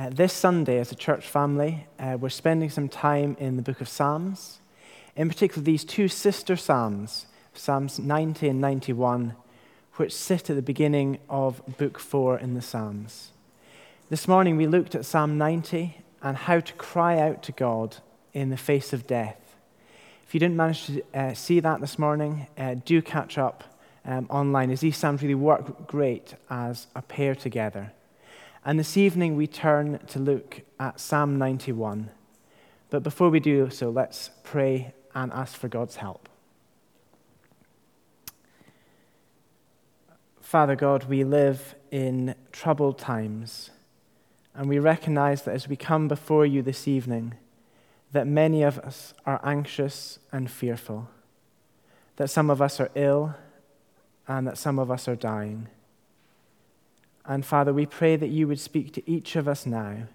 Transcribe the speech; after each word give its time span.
Uh, 0.00 0.08
this 0.08 0.32
Sunday, 0.32 0.78
as 0.78 0.90
a 0.90 0.94
church 0.94 1.26
family, 1.28 1.86
uh, 1.98 2.16
we're 2.18 2.30
spending 2.30 2.70
some 2.70 2.88
time 2.88 3.36
in 3.38 3.56
the 3.56 3.62
book 3.62 3.82
of 3.82 3.88
Psalms. 3.88 4.58
In 5.14 5.28
particular, 5.28 5.62
these 5.62 5.84
two 5.84 6.08
sister 6.08 6.56
Psalms, 6.56 7.26
Psalms 7.52 7.98
90 7.98 8.48
and 8.48 8.62
91, 8.62 9.34
which 9.96 10.14
sit 10.14 10.48
at 10.48 10.56
the 10.56 10.62
beginning 10.62 11.18
of 11.28 11.60
book 11.76 11.98
4 11.98 12.38
in 12.38 12.54
the 12.54 12.62
Psalms. 12.62 13.32
This 14.08 14.26
morning, 14.26 14.56
we 14.56 14.66
looked 14.66 14.94
at 14.94 15.04
Psalm 15.04 15.36
90 15.36 15.98
and 16.22 16.34
how 16.34 16.60
to 16.60 16.72
cry 16.72 17.18
out 17.18 17.42
to 17.42 17.52
God 17.52 17.98
in 18.32 18.48
the 18.48 18.56
face 18.56 18.94
of 18.94 19.06
death. 19.06 19.54
If 20.26 20.32
you 20.32 20.40
didn't 20.40 20.56
manage 20.56 20.86
to 20.86 21.02
uh, 21.12 21.34
see 21.34 21.60
that 21.60 21.82
this 21.82 21.98
morning, 21.98 22.46
uh, 22.56 22.76
do 22.86 23.02
catch 23.02 23.36
up 23.36 23.64
um, 24.06 24.28
online, 24.30 24.70
as 24.70 24.80
these 24.80 24.96
Psalms 24.96 25.20
really 25.20 25.34
work 25.34 25.86
great 25.86 26.36
as 26.48 26.86
a 26.96 27.02
pair 27.02 27.34
together. 27.34 27.92
And 28.62 28.78
this 28.78 28.98
evening 28.98 29.36
we 29.36 29.46
turn 29.46 30.00
to 30.08 30.18
look 30.18 30.60
at 30.78 31.00
Psalm 31.00 31.38
91. 31.38 32.10
But 32.90 33.02
before 33.02 33.30
we 33.30 33.40
do 33.40 33.70
so, 33.70 33.88
let's 33.88 34.30
pray 34.44 34.92
and 35.14 35.32
ask 35.32 35.56
for 35.56 35.68
God's 35.68 35.96
help. 35.96 36.28
Father 40.42 40.76
God, 40.76 41.04
we 41.04 41.24
live 41.24 41.74
in 41.90 42.34
troubled 42.52 42.98
times, 42.98 43.70
and 44.54 44.68
we 44.68 44.78
recognize 44.78 45.42
that 45.42 45.54
as 45.54 45.68
we 45.68 45.76
come 45.76 46.06
before 46.08 46.44
you 46.44 46.60
this 46.60 46.86
evening, 46.86 47.34
that 48.12 48.26
many 48.26 48.62
of 48.62 48.78
us 48.80 49.14
are 49.24 49.40
anxious 49.42 50.18
and 50.32 50.50
fearful, 50.50 51.08
that 52.16 52.28
some 52.28 52.50
of 52.50 52.60
us 52.60 52.78
are 52.78 52.90
ill, 52.94 53.34
and 54.28 54.46
that 54.46 54.58
some 54.58 54.78
of 54.78 54.90
us 54.90 55.08
are 55.08 55.16
dying. 55.16 55.68
And 57.26 57.44
Father, 57.44 57.72
we 57.72 57.86
pray 57.86 58.16
that 58.16 58.28
you 58.28 58.48
would 58.48 58.60
speak 58.60 58.92
to 58.94 59.10
each 59.10 59.36
of 59.36 59.46
us 59.46 59.66
now 59.66 60.08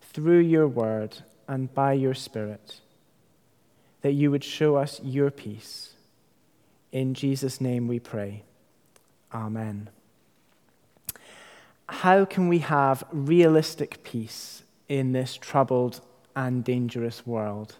through 0.00 0.38
your 0.38 0.68
word 0.68 1.18
and 1.48 1.72
by 1.74 1.92
your 1.92 2.14
Spirit, 2.14 2.80
that 4.02 4.12
you 4.12 4.30
would 4.30 4.44
show 4.44 4.76
us 4.76 5.00
your 5.02 5.30
peace. 5.30 5.94
In 6.92 7.14
Jesus' 7.14 7.60
name 7.60 7.88
we 7.88 7.98
pray. 7.98 8.44
Amen. 9.32 9.90
How 11.88 12.24
can 12.24 12.48
we 12.48 12.60
have 12.60 13.04
realistic 13.10 14.02
peace 14.04 14.62
in 14.88 15.12
this 15.12 15.36
troubled 15.36 16.00
and 16.36 16.64
dangerous 16.64 17.26
world? 17.26 17.76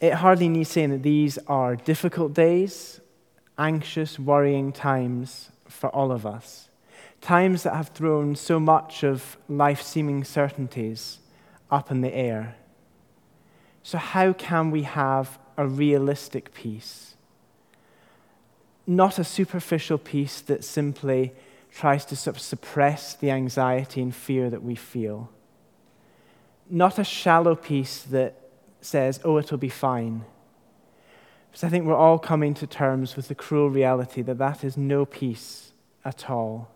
It 0.00 0.14
hardly 0.14 0.48
needs 0.48 0.70
saying 0.70 0.90
that 0.90 1.02
these 1.02 1.38
are 1.46 1.74
difficult 1.74 2.32
days, 2.32 3.00
anxious, 3.58 4.18
worrying 4.18 4.72
times 4.72 5.50
for 5.68 5.90
all 5.90 6.12
of 6.12 6.24
us 6.24 6.65
times 7.20 7.62
that 7.62 7.74
have 7.74 7.88
thrown 7.88 8.36
so 8.36 8.60
much 8.60 9.02
of 9.02 9.36
life 9.48 9.82
seeming 9.82 10.24
certainties 10.24 11.18
up 11.70 11.90
in 11.90 12.00
the 12.00 12.14
air. 12.14 12.56
So, 13.82 13.98
how 13.98 14.32
can 14.32 14.70
we 14.70 14.82
have 14.82 15.38
a 15.56 15.66
realistic 15.66 16.52
peace? 16.54 17.14
Not 18.86 19.18
a 19.18 19.24
superficial 19.24 19.98
peace 19.98 20.40
that 20.42 20.64
simply 20.64 21.32
tries 21.70 22.04
to 22.06 22.16
sort 22.16 22.36
of 22.36 22.42
suppress 22.42 23.14
the 23.14 23.30
anxiety 23.30 24.00
and 24.00 24.14
fear 24.14 24.48
that 24.50 24.62
we 24.62 24.74
feel. 24.74 25.30
Not 26.70 26.98
a 26.98 27.04
shallow 27.04 27.54
peace 27.54 28.02
that 28.02 28.34
says, 28.80 29.20
oh, 29.24 29.38
it'll 29.38 29.58
be 29.58 29.68
fine. 29.68 30.24
Because 31.50 31.64
I 31.64 31.68
think 31.68 31.86
we're 31.86 31.96
all 31.96 32.18
coming 32.18 32.54
to 32.54 32.66
terms 32.66 33.16
with 33.16 33.28
the 33.28 33.34
cruel 33.34 33.70
reality 33.70 34.22
that 34.22 34.38
that 34.38 34.64
is 34.64 34.76
no 34.76 35.04
peace 35.04 35.72
at 36.04 36.30
all 36.30 36.70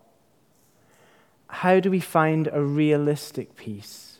how 1.51 1.81
do 1.81 1.91
we 1.91 1.99
find 1.99 2.47
a 2.51 2.61
realistic 2.61 3.55
peace? 3.55 4.19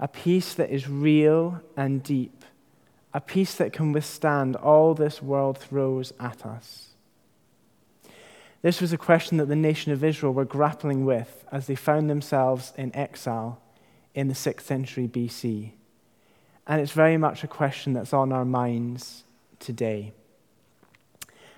A 0.00 0.08
peace 0.08 0.52
that 0.54 0.70
is 0.70 0.88
real 0.88 1.62
and 1.76 2.02
deep, 2.02 2.44
a 3.14 3.20
peace 3.20 3.54
that 3.54 3.72
can 3.72 3.92
withstand 3.92 4.56
all 4.56 4.92
this 4.92 5.22
world 5.22 5.56
throws 5.56 6.12
at 6.18 6.44
us. 6.44 6.88
This 8.62 8.80
was 8.80 8.92
a 8.92 8.98
question 8.98 9.38
that 9.38 9.46
the 9.46 9.54
nation 9.54 9.92
of 9.92 10.02
Israel 10.02 10.34
were 10.34 10.44
grappling 10.44 11.04
with 11.04 11.44
as 11.52 11.68
they 11.68 11.76
found 11.76 12.10
themselves 12.10 12.72
in 12.76 12.94
exile 12.96 13.62
in 14.12 14.26
the 14.26 14.34
6th 14.34 14.62
century 14.62 15.06
BC. 15.06 15.70
And 16.66 16.80
it's 16.80 16.92
very 16.92 17.16
much 17.16 17.44
a 17.44 17.48
question 17.48 17.92
that's 17.92 18.12
on 18.12 18.32
our 18.32 18.44
minds 18.44 19.22
today. 19.60 20.12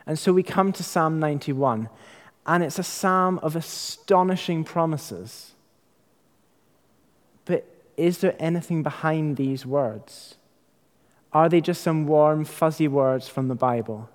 And 0.06 0.18
so 0.18 0.34
we 0.34 0.42
come 0.42 0.70
to 0.72 0.82
Psalm 0.82 1.18
91, 1.18 1.88
and 2.46 2.62
it's 2.62 2.78
a 2.78 2.82
psalm 2.82 3.38
of 3.40 3.56
astonishing 3.56 4.64
promises. 4.64 5.52
But 7.44 7.66
is 7.96 8.18
there 8.18 8.36
anything 8.38 8.82
behind 8.82 9.36
these 9.36 9.66
words? 9.66 10.36
Are 11.32 11.48
they 11.48 11.60
just 11.60 11.82
some 11.82 12.06
warm, 12.06 12.44
fuzzy 12.44 12.88
words 12.88 13.28
from 13.28 13.48
the 13.48 13.54
Bible 13.54 14.08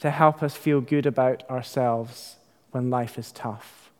to 0.00 0.10
help 0.10 0.42
us 0.42 0.54
feel 0.54 0.80
good 0.80 1.06
about 1.06 1.48
ourselves 1.48 2.36
when 2.70 2.90
life 2.90 3.18
is 3.18 3.32
tough? 3.32 3.90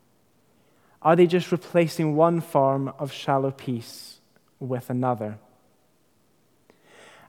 Are 1.00 1.16
they 1.16 1.26
just 1.26 1.53
replacing 1.53 2.16
one 2.16 2.41
form 2.41 2.92
of 2.98 3.12
shallow 3.12 3.50
peace 3.50 4.21
with 4.59 4.91
another? 4.91 5.38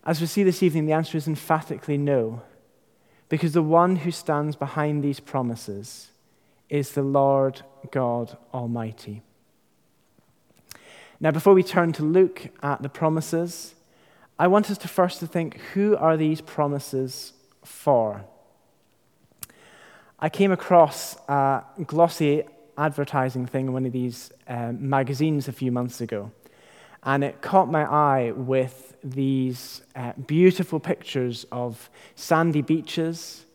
As 0.05 0.21
we 0.21 0.27
see 0.27 0.43
this 0.43 0.61
evening, 0.61 0.85
the 0.85 0.93
answer 0.93 1.17
is 1.17 1.27
emphatically 1.27 1.97
no, 1.97 2.41
because 3.27 3.53
the 3.53 3.61
one 3.61 3.97
who 3.97 4.11
stands 4.11 4.55
behind 4.55 5.03
these 5.03 5.19
promises 5.19 6.11
is 6.75 6.91
the 6.91 7.01
Lord 7.01 7.61
God 7.89 8.37
Almighty. 8.53 9.21
Now, 11.21 11.31
before 11.31 11.53
we 11.53 11.63
turn 11.63 11.93
to 11.93 12.03
look 12.03 12.49
at 12.61 12.81
the 12.81 12.89
promises, 12.89 13.75
I 14.37 14.47
want 14.47 14.69
us 14.69 14.77
to 14.79 14.89
first 14.89 15.21
to 15.21 15.27
think 15.27 15.57
who 15.73 15.95
are 15.95 16.17
these 16.17 16.41
promises 16.41 17.31
for? 17.63 18.25
I 20.19 20.27
came 20.27 20.51
across 20.51 21.15
a 21.29 21.63
glossy 21.87 22.43
advertising 22.77 23.45
thing 23.45 23.67
in 23.67 23.73
one 23.73 23.85
of 23.85 23.93
these 23.93 24.31
um, 24.49 24.89
magazines 24.89 25.47
a 25.47 25.53
few 25.53 25.71
months 25.71 26.01
ago, 26.01 26.31
and 27.03 27.23
it 27.23 27.41
caught 27.41 27.71
my 27.71 27.85
eye 27.85 28.33
with 28.35 28.97
these 29.01 29.81
uh, 29.95 30.11
beautiful 30.27 30.81
pictures 30.81 31.45
of 31.53 31.89
sandy 32.15 32.61
beaches 32.61 33.45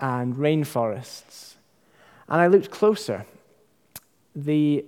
and 0.00 0.36
rainforests. 0.36 1.51
And 2.28 2.40
I 2.40 2.46
looked 2.46 2.70
closer. 2.70 3.26
The 4.34 4.84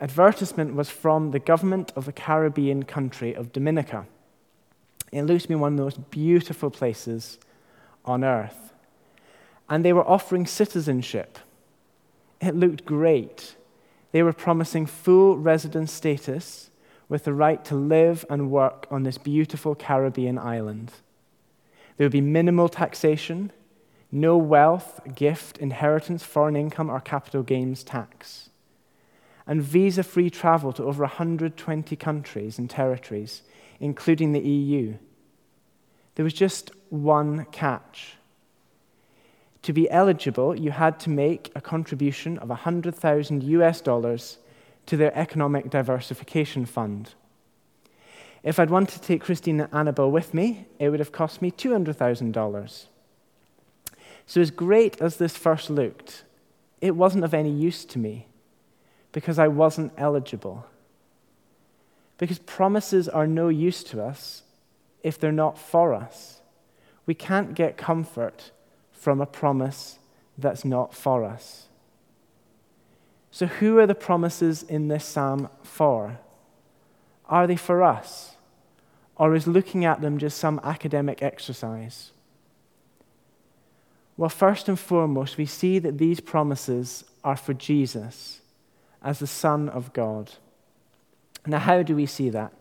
advertisement 0.00 0.74
was 0.74 0.88
from 0.90 1.32
the 1.32 1.38
government 1.38 1.92
of 1.96 2.04
the 2.04 2.12
Caribbean 2.12 2.84
country 2.84 3.34
of 3.34 3.52
Dominica. 3.52 4.06
It 5.12 5.22
looked 5.22 5.42
to 5.42 5.48
be 5.48 5.54
one 5.54 5.72
of 5.72 5.76
the 5.78 5.84
most 5.84 6.10
beautiful 6.10 6.70
places 6.70 7.38
on 8.04 8.24
earth. 8.24 8.72
And 9.68 9.84
they 9.84 9.92
were 9.92 10.06
offering 10.06 10.46
citizenship. 10.46 11.38
It 12.40 12.54
looked 12.54 12.84
great. 12.84 13.56
They 14.12 14.22
were 14.22 14.32
promising 14.32 14.86
full 14.86 15.36
residence 15.36 15.92
status 15.92 16.70
with 17.08 17.24
the 17.24 17.32
right 17.32 17.64
to 17.64 17.74
live 17.74 18.24
and 18.30 18.50
work 18.50 18.86
on 18.90 19.02
this 19.02 19.18
beautiful 19.18 19.74
Caribbean 19.74 20.38
island. 20.38 20.92
There 21.96 22.04
would 22.04 22.12
be 22.12 22.20
minimal 22.20 22.68
taxation, 22.68 23.50
no 24.10 24.36
wealth, 24.36 25.00
gift, 25.14 25.58
inheritance, 25.58 26.22
foreign 26.22 26.56
income, 26.56 26.90
or 26.90 27.00
capital 27.00 27.42
gains 27.42 27.84
tax, 27.84 28.50
and 29.46 29.62
visa 29.62 30.02
free 30.02 30.30
travel 30.30 30.72
to 30.72 30.84
over 30.84 31.02
120 31.02 31.96
countries 31.96 32.58
and 32.58 32.70
territories, 32.70 33.42
including 33.80 34.32
the 34.32 34.40
EU. 34.40 34.94
There 36.14 36.24
was 36.24 36.34
just 36.34 36.70
one 36.90 37.46
catch. 37.52 38.14
To 39.62 39.72
be 39.72 39.90
eligible, 39.90 40.58
you 40.58 40.70
had 40.70 40.98
to 41.00 41.10
make 41.10 41.52
a 41.54 41.60
contribution 41.60 42.38
of 42.38 42.48
100,000 42.48 43.42
US 43.42 43.80
dollars 43.80 44.38
to 44.86 44.96
their 44.96 45.16
Economic 45.16 45.68
Diversification 45.68 46.64
Fund. 46.64 47.14
If 48.42 48.58
I'd 48.58 48.70
wanted 48.70 49.02
to 49.02 49.06
take 49.06 49.22
Christine 49.22 49.60
and 49.60 49.74
Annabelle 49.74 50.10
with 50.10 50.32
me, 50.32 50.66
it 50.78 50.88
would 50.88 51.00
have 51.00 51.12
cost 51.12 51.42
me 51.42 51.50
$200,000. 51.50 52.86
So, 54.28 54.42
as 54.42 54.50
great 54.50 55.00
as 55.00 55.16
this 55.16 55.38
first 55.38 55.70
looked, 55.70 56.24
it 56.82 56.94
wasn't 56.94 57.24
of 57.24 57.32
any 57.32 57.50
use 57.50 57.86
to 57.86 57.98
me 57.98 58.26
because 59.10 59.38
I 59.38 59.48
wasn't 59.48 59.90
eligible. 59.96 60.66
Because 62.18 62.38
promises 62.38 63.08
are 63.08 63.26
no 63.26 63.48
use 63.48 63.82
to 63.84 64.02
us 64.02 64.42
if 65.02 65.18
they're 65.18 65.32
not 65.32 65.58
for 65.58 65.94
us. 65.94 66.42
We 67.06 67.14
can't 67.14 67.54
get 67.54 67.78
comfort 67.78 68.50
from 68.92 69.22
a 69.22 69.26
promise 69.26 69.98
that's 70.36 70.62
not 70.62 70.92
for 70.92 71.24
us. 71.24 71.68
So, 73.30 73.46
who 73.46 73.78
are 73.78 73.86
the 73.86 73.94
promises 73.94 74.62
in 74.62 74.88
this 74.88 75.06
psalm 75.06 75.48
for? 75.62 76.18
Are 77.30 77.46
they 77.46 77.56
for 77.56 77.82
us? 77.82 78.36
Or 79.16 79.34
is 79.34 79.46
looking 79.46 79.86
at 79.86 80.02
them 80.02 80.18
just 80.18 80.36
some 80.36 80.60
academic 80.62 81.22
exercise? 81.22 82.12
Well, 84.18 84.28
first 84.28 84.68
and 84.68 84.78
foremost, 84.78 85.38
we 85.38 85.46
see 85.46 85.78
that 85.78 85.96
these 85.96 86.18
promises 86.18 87.04
are 87.22 87.36
for 87.36 87.54
Jesus 87.54 88.40
as 89.00 89.20
the 89.20 89.28
Son 89.28 89.68
of 89.68 89.92
God. 89.92 90.32
Now, 91.46 91.60
how 91.60 91.84
do 91.84 91.94
we 91.94 92.04
see 92.04 92.28
that? 92.30 92.52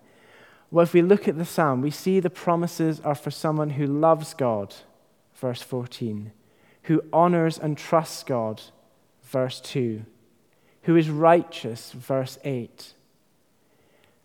Well, 0.69 0.83
if 0.83 0.93
we 0.93 1.01
look 1.01 1.27
at 1.27 1.35
the 1.35 1.45
psalm, 1.45 1.81
we 1.81 1.89
see 1.89 2.19
the 2.19 2.29
promises 2.29 2.99
are 2.99 3.15
for 3.15 3.31
someone 3.31 3.71
who 3.71 3.87
loves 3.87 4.35
God, 4.35 4.75
verse 5.33 5.63
14, 5.63 6.31
who 6.83 7.03
honors 7.11 7.57
and 7.57 7.75
trusts 7.75 8.21
God, 8.21 8.61
verse 9.23 9.59
2, 9.59 10.05
who 10.83 10.95
is 10.95 11.09
righteous, 11.09 11.91
verse 11.91 12.37
8. 12.43 12.93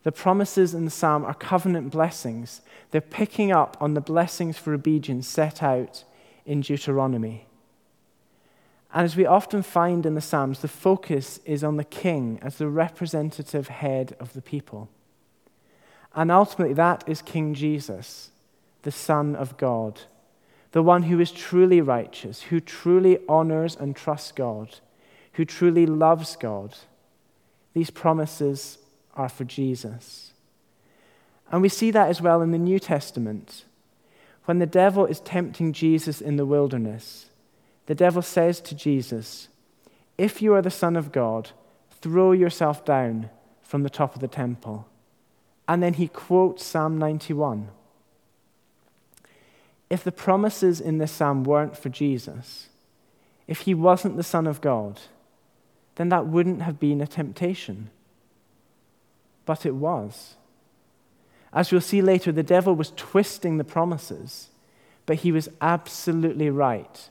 The 0.03 0.13
promises 0.13 0.75
in 0.75 0.85
the 0.85 0.91
psalm 0.91 1.25
are 1.25 1.33
covenant 1.33 1.93
blessings. 1.93 2.61
They're 2.91 3.01
picking 3.01 3.53
up 3.53 3.79
on 3.81 3.95
the 3.95 4.03
blessings 4.03 4.59
for 4.59 4.75
obedience 4.75 5.27
set 5.27 5.63
out 5.63 6.05
in 6.45 6.61
Deuteronomy. 6.61 7.47
And 8.95 9.05
as 9.05 9.17
we 9.17 9.25
often 9.25 9.63
find 9.63 10.05
in 10.05 10.15
the 10.15 10.21
Psalms, 10.21 10.61
the 10.61 10.69
focus 10.69 11.41
is 11.47 11.65
on 11.65 11.77
the 11.77 11.85
king 11.85 12.39
as 12.43 12.57
the 12.57 12.69
representative 12.69 13.69
head 13.69 14.15
of 14.21 14.35
the 14.35 14.43
people. 14.43 14.91
And 16.15 16.31
ultimately, 16.31 16.75
that 16.75 17.05
is 17.07 17.23
King 17.23 17.55
Jesus, 17.55 18.31
the 18.83 18.93
Son 18.93 19.35
of 19.35 19.57
God, 19.57 20.03
the 20.73 20.83
one 20.83 21.05
who 21.05 21.21
is 21.21 21.33
truly 21.33 21.81
righteous, 21.81 22.43
who 22.43 22.61
truly 22.61 23.19
honors 23.29 23.77
and 23.77 23.97
trusts 23.97 24.33
God, 24.33 24.77
who 25.35 25.47
truly 25.47 25.87
loves 25.87 26.37
God. 26.37 26.77
These 27.73 27.91
promises 27.91 28.77
are 29.15 29.31
for 29.31 29.45
Jesus. 29.45 30.33
And 31.51 31.63
we 31.63 31.71
see 31.71 31.91
that 31.91 32.09
as 32.09 32.21
well 32.21 32.43
in 32.43 32.51
the 32.51 32.59
New 32.59 32.79
Testament. 32.79 33.65
When 34.45 34.59
the 34.59 34.67
devil 34.67 35.07
is 35.07 35.21
tempting 35.21 35.73
Jesus 35.73 36.21
in 36.21 36.37
the 36.37 36.47
wilderness, 36.47 37.27
the 37.87 37.95
devil 37.95 38.23
says 38.23 38.61
to 38.63 38.75
Jesus, 38.75 39.49
If 40.19 40.43
you 40.43 40.55
are 40.55 40.63
the 40.63 40.71
Son 40.71 40.97
of 40.97 41.13
God, 41.13 41.51
throw 42.01 42.33
yourself 42.33 42.85
down 42.85 43.31
from 43.63 43.83
the 43.83 43.91
top 43.91 44.15
of 44.15 44.21
the 44.21 44.29
temple. 44.29 44.87
And 45.69 45.83
then 45.83 45.95
he 45.95 46.09
quotes 46.09 46.65
Psalm 46.65 46.99
91. 46.99 47.69
If 49.89 50.03
the 50.03 50.13
promises 50.13 50.81
in 50.81 50.99
this 50.99 51.13
psalm 51.13 51.45
weren't 51.45 51.77
for 51.77 51.89
Jesus, 51.89 52.69
if 53.47 53.61
he 53.61 53.75
wasn't 53.75 54.17
the 54.17 54.23
Son 54.23 54.47
of 54.47 54.61
God, 54.61 55.01
then 55.97 56.09
that 56.09 56.27
wouldn't 56.27 56.63
have 56.63 56.81
been 56.81 57.01
a 57.01 57.07
temptation. 57.07 57.91
But 59.45 59.67
it 59.67 59.75
was. 59.75 60.37
As 61.53 61.71
we'll 61.71 61.81
see 61.81 62.01
later, 62.01 62.33
the 62.33 62.43
devil 62.43 62.75
was 62.75 62.93
twisting 62.97 63.59
the 63.59 63.65
promises, 63.65 64.49
but 65.05 65.17
he 65.17 65.33
was 65.33 65.49
absolutely 65.61 66.49
right 66.49 67.11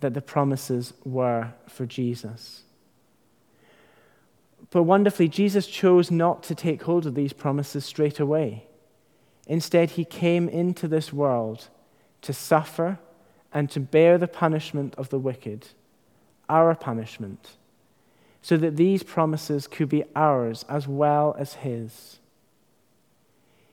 that 0.00 0.14
the 0.14 0.20
promises 0.20 0.92
were 1.04 1.52
for 1.66 1.86
Jesus. 1.86 2.62
But 4.70 4.84
wonderfully, 4.84 5.28
Jesus 5.28 5.66
chose 5.66 6.10
not 6.10 6.42
to 6.44 6.54
take 6.54 6.82
hold 6.82 7.06
of 7.06 7.14
these 7.14 7.32
promises 7.32 7.84
straight 7.84 8.20
away. 8.20 8.66
Instead, 9.46 9.92
he 9.92 10.04
came 10.04 10.48
into 10.48 10.86
this 10.86 11.12
world 11.12 11.68
to 12.22 12.32
suffer 12.32 12.98
and 13.52 13.68
to 13.70 13.80
bear 13.80 14.16
the 14.16 14.28
punishment 14.28 14.94
of 14.96 15.08
the 15.08 15.18
wicked, 15.18 15.68
our 16.48 16.74
punishment, 16.74 17.56
so 18.42 18.56
that 18.56 18.76
these 18.76 19.02
promises 19.02 19.66
could 19.66 19.88
be 19.88 20.04
ours 20.14 20.64
as 20.68 20.86
well 20.86 21.34
as 21.38 21.54
his. 21.54 22.19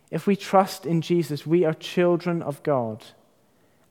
If 0.09 0.25
we 0.25 0.36
trust 0.36 0.86
in 0.86 1.01
Jesus, 1.01 1.45
we 1.45 1.65
are 1.65 1.74
children 1.74 2.42
of 2.42 2.63
God. 2.63 3.04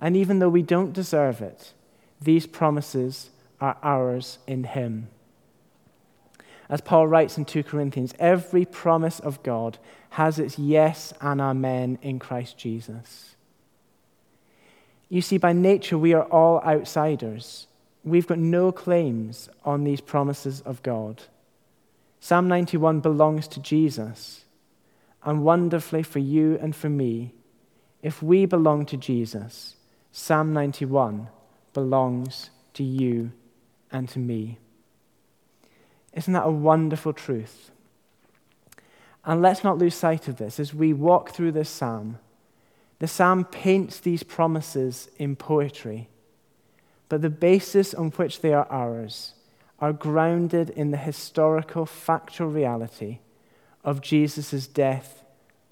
And 0.00 0.16
even 0.16 0.38
though 0.38 0.48
we 0.48 0.62
don't 0.62 0.92
deserve 0.92 1.40
it, 1.40 1.72
these 2.20 2.46
promises 2.46 3.30
are 3.60 3.76
ours 3.82 4.38
in 4.46 4.64
him. 4.64 5.08
As 6.68 6.80
Paul 6.80 7.06
writes 7.06 7.38
in 7.38 7.44
2 7.44 7.62
Corinthians, 7.62 8.14
every 8.18 8.64
promise 8.64 9.20
of 9.20 9.42
God 9.42 9.78
has 10.10 10.38
its 10.38 10.58
yes 10.58 11.12
and 11.20 11.40
amen 11.40 11.98
in 12.02 12.18
Christ 12.18 12.58
Jesus. 12.58 13.36
You 15.08 15.22
see, 15.22 15.38
by 15.38 15.52
nature, 15.52 15.96
we 15.96 16.14
are 16.14 16.24
all 16.24 16.60
outsiders. 16.62 17.68
We've 18.02 18.26
got 18.26 18.38
no 18.38 18.72
claims 18.72 19.48
on 19.64 19.84
these 19.84 20.00
promises 20.00 20.60
of 20.62 20.82
God. 20.82 21.22
Psalm 22.18 22.48
91 22.48 23.00
belongs 23.00 23.46
to 23.48 23.60
Jesus. 23.60 24.45
And 25.26 25.42
wonderfully 25.42 26.04
for 26.04 26.20
you 26.20 26.56
and 26.62 26.74
for 26.74 26.88
me, 26.88 27.34
if 28.00 28.22
we 28.22 28.46
belong 28.46 28.86
to 28.86 28.96
Jesus, 28.96 29.74
Psalm 30.12 30.52
91 30.52 31.28
belongs 31.74 32.50
to 32.74 32.84
you 32.84 33.32
and 33.90 34.08
to 34.10 34.20
me. 34.20 34.58
Isn't 36.12 36.32
that 36.32 36.46
a 36.46 36.50
wonderful 36.50 37.12
truth? 37.12 37.72
And 39.24 39.42
let's 39.42 39.64
not 39.64 39.78
lose 39.78 39.96
sight 39.96 40.28
of 40.28 40.36
this 40.36 40.60
as 40.60 40.72
we 40.72 40.92
walk 40.92 41.32
through 41.32 41.52
this 41.52 41.68
psalm. 41.68 42.18
The 43.00 43.08
psalm 43.08 43.44
paints 43.44 43.98
these 43.98 44.22
promises 44.22 45.10
in 45.16 45.34
poetry, 45.34 46.08
but 47.08 47.20
the 47.20 47.30
basis 47.30 47.92
on 47.94 48.10
which 48.12 48.42
they 48.42 48.54
are 48.54 48.70
ours 48.70 49.34
are 49.80 49.92
grounded 49.92 50.70
in 50.70 50.92
the 50.92 50.96
historical, 50.96 51.84
factual 51.84 52.48
reality 52.48 53.18
of 53.86 54.02
Jesus' 54.02 54.66
death 54.66 55.22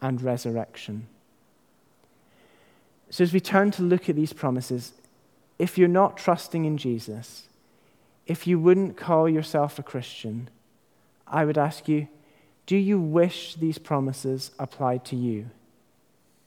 and 0.00 0.22
resurrection. 0.22 1.08
So, 3.11 3.25
as 3.25 3.32
we 3.32 3.40
turn 3.40 3.70
to 3.72 3.82
look 3.82 4.08
at 4.08 4.16
these 4.16 4.32
promises, 4.32 4.93
if 5.58 5.76
you're 5.76 5.88
not 5.88 6.16
trusting 6.16 6.64
in 6.64 6.78
Jesus, 6.78 7.49
if 8.26 8.46
you 8.46 8.58
wouldn't 8.58 8.96
call 8.96 9.28
yourself 9.28 9.78
a 9.78 9.82
Christian, 9.82 10.49
I 11.26 11.44
would 11.44 11.58
ask 11.58 11.88
you 11.88 12.08
do 12.66 12.76
you 12.76 12.99
wish 12.99 13.55
these 13.56 13.76
promises 13.76 14.50
applied 14.58 15.05
to 15.06 15.16
you? 15.16 15.50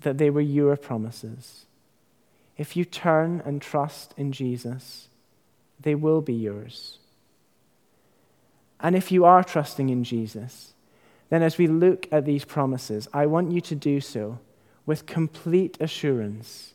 That 0.01 0.17
they 0.17 0.31
were 0.31 0.41
your 0.41 0.75
promises? 0.75 1.65
If 2.57 2.75
you 2.75 2.85
turn 2.85 3.41
and 3.45 3.61
trust 3.61 4.15
in 4.17 4.31
Jesus, 4.31 5.09
they 5.79 5.93
will 5.93 6.21
be 6.21 6.33
yours. 6.33 6.97
And 8.79 8.95
if 8.95 9.11
you 9.11 9.25
are 9.25 9.43
trusting 9.43 9.89
in 9.89 10.03
Jesus, 10.03 10.73
then 11.29 11.43
as 11.43 11.57
we 11.57 11.67
look 11.67 12.07
at 12.11 12.25
these 12.25 12.45
promises, 12.45 13.07
I 13.13 13.25
want 13.25 13.51
you 13.51 13.61
to 13.61 13.75
do 13.75 13.99
so 13.99 14.39
with 14.85 15.05
complete 15.05 15.77
assurance 15.79 16.73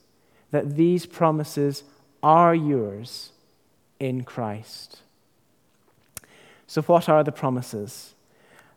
that 0.51 0.77
these 0.77 1.07
promises 1.07 1.85
are 2.23 2.55
yours 2.55 3.33
in 3.99 4.23
Christ. 4.25 5.01
So, 6.67 6.83
what 6.83 7.09
are 7.09 7.25
the 7.25 7.33
promises? 7.33 8.15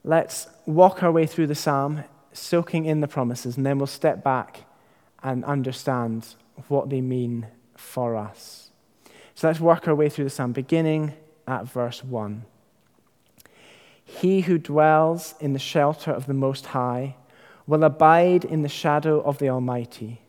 Let's 0.04 0.48
walk 0.66 1.04
our 1.04 1.12
way 1.12 1.26
through 1.26 1.48
the 1.48 1.56
psalm, 1.56 2.04
soaking 2.32 2.86
in 2.86 3.02
the 3.02 3.08
promises, 3.08 3.58
and 3.58 3.66
then 3.66 3.78
we'll 3.78 3.88
step 3.88 4.24
back 4.24 4.66
and 5.24 5.44
understand 5.46 6.36
what 6.68 6.90
they 6.90 7.02
mean 7.02 7.48
for 7.76 8.16
us. 8.16 8.70
So, 9.34 9.48
let's 9.48 9.60
work 9.60 9.88
our 9.88 9.96
way 9.96 10.10
through 10.10 10.26
the 10.26 10.30
psalm, 10.30 10.54
beginning 10.54 11.14
at 11.48 11.66
verse 11.66 12.04
1. 12.04 12.46
He 14.06 14.42
who 14.42 14.58
dwells 14.58 15.34
in 15.40 15.54
the 15.54 15.60
shelter 15.60 16.12
of 16.12 16.28
the 16.28 16.34
Most 16.34 16.68
High 16.68 17.16
will 17.68 17.84
abide 17.84 18.46
in 18.46 18.62
the 18.62 18.70
shadow 18.70 19.20
of 19.22 19.40
the 19.40 19.50
Almighty. 19.50 20.22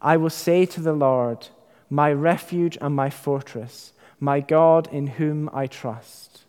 I 0.00 0.16
will 0.16 0.30
say 0.30 0.64
to 0.66 0.80
the 0.80 0.92
Lord, 0.92 1.48
my 1.90 2.12
refuge 2.12 2.78
and 2.80 2.94
my 2.94 3.10
fortress, 3.10 3.92
my 4.20 4.40
God 4.40 4.88
in 4.92 5.08
whom 5.08 5.50
I 5.52 5.66
trust. 5.66 6.44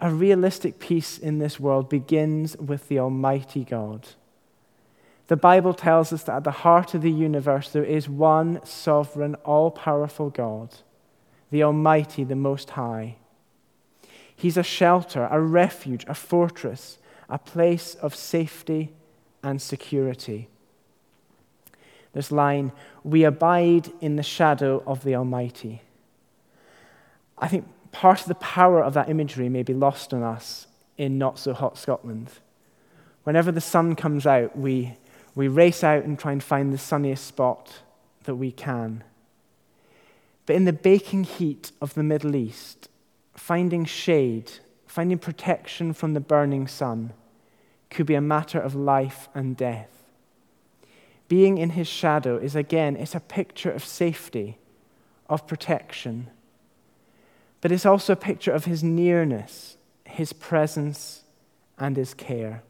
A 0.00 0.12
realistic 0.12 0.78
peace 0.80 1.18
in 1.18 1.38
this 1.38 1.60
world 1.60 1.88
begins 1.88 2.56
with 2.56 2.88
the 2.88 2.98
Almighty 2.98 3.64
God. 3.64 4.08
The 5.28 5.36
Bible 5.36 5.74
tells 5.74 6.12
us 6.12 6.24
that 6.24 6.36
at 6.38 6.44
the 6.44 6.50
heart 6.50 6.94
of 6.94 7.02
the 7.02 7.12
universe 7.12 7.70
there 7.70 7.84
is 7.84 8.08
one 8.08 8.60
sovereign, 8.64 9.36
all 9.44 9.70
powerful 9.70 10.30
God, 10.30 10.74
the 11.52 11.62
Almighty, 11.62 12.24
the 12.24 12.34
Most 12.34 12.70
High. 12.70 13.16
He's 14.40 14.56
a 14.56 14.62
shelter, 14.62 15.28
a 15.30 15.40
refuge, 15.40 16.04
a 16.08 16.14
fortress, 16.14 16.98
a 17.28 17.38
place 17.38 17.94
of 17.96 18.14
safety 18.14 18.92
and 19.42 19.60
security 19.60 20.48
this 22.12 22.32
line, 22.32 22.72
we 23.04 23.24
abide 23.24 23.90
in 24.00 24.16
the 24.16 24.22
shadow 24.22 24.82
of 24.86 25.04
the 25.04 25.14
Almighty. 25.14 25.82
I 27.38 27.48
think 27.48 27.66
part 27.92 28.20
of 28.20 28.26
the 28.26 28.34
power 28.36 28.82
of 28.82 28.94
that 28.94 29.08
imagery 29.08 29.48
may 29.48 29.62
be 29.62 29.74
lost 29.74 30.12
on 30.12 30.22
us 30.22 30.66
in 30.98 31.18
not 31.18 31.38
so 31.38 31.54
hot 31.54 31.78
Scotland. 31.78 32.30
Whenever 33.24 33.52
the 33.52 33.60
sun 33.60 33.94
comes 33.94 34.26
out, 34.26 34.56
we, 34.56 34.96
we 35.34 35.48
race 35.48 35.84
out 35.84 36.04
and 36.04 36.18
try 36.18 36.32
and 36.32 36.42
find 36.42 36.72
the 36.72 36.78
sunniest 36.78 37.26
spot 37.26 37.82
that 38.24 38.34
we 38.34 38.50
can. 38.50 39.04
But 40.46 40.56
in 40.56 40.64
the 40.64 40.72
baking 40.72 41.24
heat 41.24 41.70
of 41.80 41.94
the 41.94 42.02
Middle 42.02 42.34
East, 42.34 42.88
finding 43.40 43.84
shade, 43.84 44.50
finding 44.86 45.18
protection 45.18 45.92
from 45.92 46.14
the 46.14 46.20
burning 46.20 46.66
sun, 46.66 47.12
could 47.90 48.06
be 48.06 48.14
a 48.14 48.20
matter 48.20 48.60
of 48.60 48.74
life 48.74 49.28
and 49.34 49.56
death 49.56 50.00
being 51.30 51.58
in 51.58 51.70
his 51.70 51.86
shadow 51.86 52.36
is 52.38 52.56
again, 52.56 52.96
it's 52.96 53.14
a 53.14 53.20
picture 53.20 53.70
of 53.70 53.84
safety, 53.84 54.58
of 55.28 55.46
protection. 55.46 56.28
But 57.60 57.70
it's 57.70 57.86
also 57.86 58.14
a 58.14 58.16
picture 58.16 58.50
of 58.50 58.64
his 58.64 58.82
nearness, 58.82 59.76
his 60.02 60.32
presence, 60.32 61.22
and 61.78 61.96
his 61.96 62.14
care. 62.14 62.64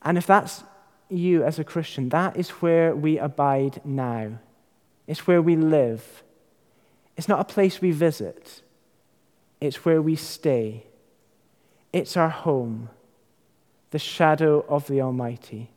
And 0.00 0.16
if 0.16 0.26
that's 0.26 0.64
you 1.10 1.44
as 1.44 1.58
a 1.58 1.64
Christian, 1.64 2.08
that 2.08 2.38
is 2.38 2.48
where 2.62 2.96
we 2.96 3.18
abide 3.18 3.82
now. 3.84 4.38
It's 5.06 5.26
where 5.26 5.42
we 5.42 5.56
live. 5.56 6.22
It's 7.18 7.28
not 7.28 7.40
a 7.40 7.52
place 7.52 7.82
we 7.82 7.90
visit, 7.90 8.62
it's 9.60 9.84
where 9.84 10.00
we 10.00 10.16
stay. 10.16 10.84
It's 11.92 12.16
our 12.16 12.28
home, 12.28 12.90
the 13.90 13.98
shadow 13.98 14.64
of 14.68 14.86
the 14.86 15.00
Almighty. 15.00 15.70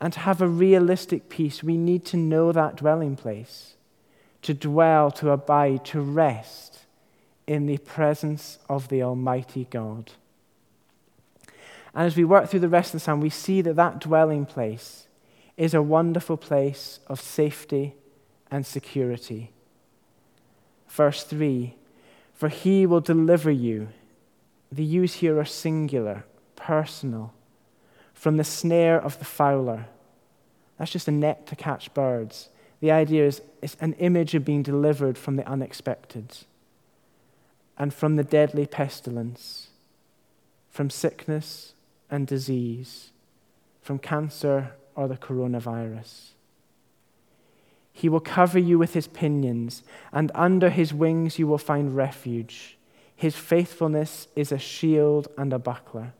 And 0.00 0.12
to 0.12 0.20
have 0.20 0.40
a 0.40 0.48
realistic 0.48 1.28
peace, 1.28 1.62
we 1.62 1.76
need 1.76 2.04
to 2.06 2.16
know 2.16 2.52
that 2.52 2.76
dwelling 2.76 3.16
place, 3.16 3.74
to 4.42 4.54
dwell, 4.54 5.10
to 5.12 5.30
abide, 5.30 5.84
to 5.86 6.00
rest 6.00 6.80
in 7.46 7.66
the 7.66 7.78
presence 7.78 8.58
of 8.68 8.88
the 8.88 9.02
Almighty 9.02 9.66
God. 9.70 10.12
And 11.94 12.06
as 12.06 12.16
we 12.16 12.24
work 12.24 12.48
through 12.48 12.60
the 12.60 12.68
rest 12.68 12.94
of 12.94 13.00
the 13.00 13.04
psalm, 13.04 13.20
we 13.20 13.30
see 13.30 13.60
that 13.62 13.74
that 13.76 13.98
dwelling 13.98 14.46
place 14.46 15.08
is 15.56 15.74
a 15.74 15.82
wonderful 15.82 16.36
place 16.36 17.00
of 17.08 17.20
safety 17.20 17.94
and 18.50 18.64
security. 18.64 19.50
Verse 20.88 21.24
3 21.24 21.74
For 22.38 22.48
he 22.48 22.86
will 22.86 23.00
deliver 23.00 23.50
you. 23.50 23.88
The 24.70 24.84
yous 24.84 25.14
here 25.14 25.40
are 25.40 25.44
singular, 25.44 26.24
personal, 26.54 27.34
from 28.14 28.36
the 28.36 28.44
snare 28.44 29.00
of 29.00 29.18
the 29.18 29.24
fowler. 29.24 29.86
That's 30.78 30.92
just 30.92 31.08
a 31.08 31.10
net 31.10 31.48
to 31.48 31.56
catch 31.56 31.92
birds. 31.94 32.48
The 32.78 32.92
idea 32.92 33.26
is 33.26 33.42
it's 33.60 33.76
an 33.80 33.94
image 33.94 34.36
of 34.36 34.44
being 34.44 34.62
delivered 34.62 35.18
from 35.18 35.34
the 35.34 35.48
unexpected 35.48 36.36
and 37.76 37.92
from 37.92 38.14
the 38.14 38.22
deadly 38.22 38.66
pestilence, 38.66 39.70
from 40.70 40.90
sickness 40.90 41.74
and 42.08 42.24
disease, 42.24 43.10
from 43.82 43.98
cancer 43.98 44.74
or 44.94 45.08
the 45.08 45.16
coronavirus. 45.16 46.34
He 47.98 48.08
will 48.08 48.20
cover 48.20 48.60
you 48.60 48.78
with 48.78 48.94
his 48.94 49.08
pinions, 49.08 49.82
and 50.12 50.30
under 50.32 50.70
his 50.70 50.94
wings 50.94 51.36
you 51.36 51.48
will 51.48 51.58
find 51.58 51.96
refuge. 51.96 52.78
His 53.16 53.34
faithfulness 53.34 54.28
is 54.36 54.52
a 54.52 54.58
shield 54.58 55.26
and 55.36 55.52
a 55.52 55.58
buckler. 55.58 56.12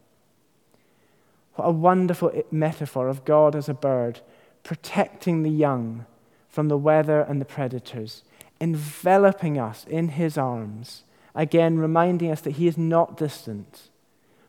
What 1.55 1.67
a 1.67 1.71
wonderful 1.71 2.33
metaphor 2.51 3.07
of 3.07 3.25
God 3.25 3.55
as 3.55 3.69
a 3.69 3.75
bird, 3.75 4.21
protecting 4.65 5.45
the 5.45 5.51
young 5.51 6.07
from 6.49 6.67
the 6.67 6.77
weather 6.77 7.21
and 7.21 7.41
the 7.41 7.45
predators, 7.45 8.25
enveloping 8.61 9.57
us 9.57 9.87
in 9.89 10.09
his 10.09 10.37
arms, 10.37 11.05
again 11.33 11.79
reminding 11.79 12.33
us 12.33 12.41
that 12.41 12.57
he 12.57 12.67
is 12.67 12.77
not 12.77 13.17
distant, 13.17 13.89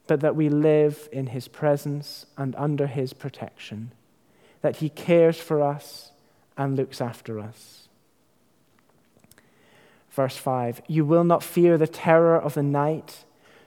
but 0.08 0.22
that 0.22 0.36
we 0.36 0.50
live 0.50 1.08
in 1.12 1.28
his 1.28 1.48
presence 1.48 2.26
and 2.36 2.56
under 2.56 2.88
his 2.88 3.14
protection 3.14 3.92
that 4.62 4.78
He 4.78 4.90
cares 4.90 5.38
for 5.38 5.62
us 5.62 6.12
and 6.60 6.76
looks 6.76 7.00
after 7.00 7.40
us. 7.40 7.88
Verse 10.12 10.36
5 10.36 10.82
You 10.88 11.06
will 11.06 11.24
not 11.24 11.42
fear 11.42 11.78
the 11.78 11.88
terror 11.88 12.38
of 12.38 12.54
the 12.54 12.62
night, 12.62 13.24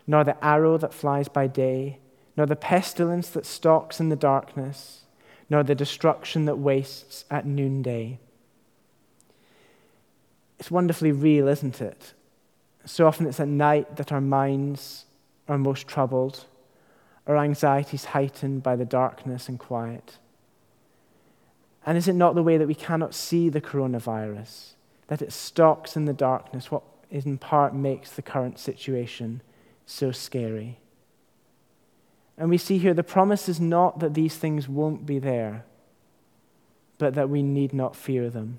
nor 0.06 0.22
the 0.22 0.44
arrow 0.44 0.76
that 0.76 0.92
flies 0.92 1.26
by 1.26 1.46
day, 1.46 1.98
nor 2.36 2.44
the 2.46 2.54
pestilence 2.54 3.30
that 3.30 3.46
stalks 3.46 3.98
in 3.98 4.10
the 4.10 4.16
darkness, 4.16 5.06
nor 5.48 5.62
the 5.62 5.74
destruction 5.74 6.44
that 6.44 6.58
wastes 6.58 7.24
at 7.30 7.46
noonday. 7.46 8.18
It's 10.58 10.70
wonderfully 10.70 11.12
real, 11.12 11.48
isn't 11.48 11.80
it? 11.80 12.12
So 12.84 13.06
often 13.06 13.26
it's 13.26 13.40
at 13.40 13.48
night 13.48 13.96
that 13.96 14.12
our 14.12 14.20
minds 14.20 15.06
are 15.48 15.58
most 15.58 15.88
troubled, 15.88 16.44
our 17.26 17.38
anxieties 17.38 18.06
heightened 18.06 18.62
by 18.62 18.76
the 18.76 18.84
darkness 18.84 19.48
and 19.48 19.58
quiet. 19.58 20.18
And 21.84 21.98
is 21.98 22.08
it 22.08 22.14
not 22.14 22.34
the 22.34 22.42
way 22.42 22.56
that 22.58 22.68
we 22.68 22.74
cannot 22.74 23.14
see 23.14 23.48
the 23.48 23.60
coronavirus, 23.60 24.72
that 25.08 25.22
it 25.22 25.32
stalks 25.32 25.96
in 25.96 26.04
the 26.04 26.12
darkness, 26.12 26.70
what 26.70 26.82
in 27.10 27.38
part 27.38 27.74
makes 27.74 28.12
the 28.12 28.22
current 28.22 28.58
situation 28.58 29.42
so 29.84 30.12
scary? 30.12 30.78
And 32.38 32.48
we 32.48 32.58
see 32.58 32.78
here 32.78 32.94
the 32.94 33.02
promise 33.02 33.48
is 33.48 33.60
not 33.60 33.98
that 34.00 34.14
these 34.14 34.36
things 34.36 34.68
won't 34.68 35.06
be 35.06 35.18
there, 35.18 35.64
but 36.98 37.14
that 37.14 37.28
we 37.28 37.42
need 37.42 37.72
not 37.72 37.96
fear 37.96 38.30
them. 38.30 38.58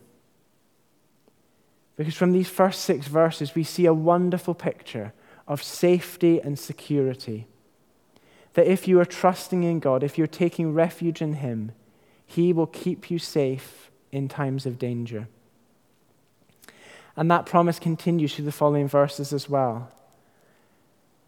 Because 1.95 2.15
from 2.15 2.31
these 2.31 2.49
first 2.49 2.81
six 2.81 3.07
verses, 3.07 3.55
we 3.55 3.63
see 3.63 3.85
a 3.85 3.93
wonderful 3.93 4.53
picture 4.53 5.13
of 5.47 5.61
safety 5.61 6.39
and 6.39 6.57
security. 6.57 7.47
That 8.53 8.67
if 8.67 8.87
you 8.87 8.99
are 8.99 9.05
trusting 9.05 9.63
in 9.63 9.79
God, 9.79 10.03
if 10.03 10.17
you're 10.17 10.27
taking 10.27 10.73
refuge 10.73 11.21
in 11.21 11.33
Him, 11.33 11.71
he 12.25 12.53
will 12.53 12.67
keep 12.67 13.11
you 13.11 13.19
safe 13.19 13.91
in 14.11 14.27
times 14.27 14.65
of 14.65 14.79
danger. 14.79 15.27
And 17.15 17.29
that 17.29 17.45
promise 17.45 17.79
continues 17.79 18.35
through 18.35 18.45
the 18.45 18.51
following 18.51 18.87
verses 18.87 19.33
as 19.33 19.49
well. 19.49 19.91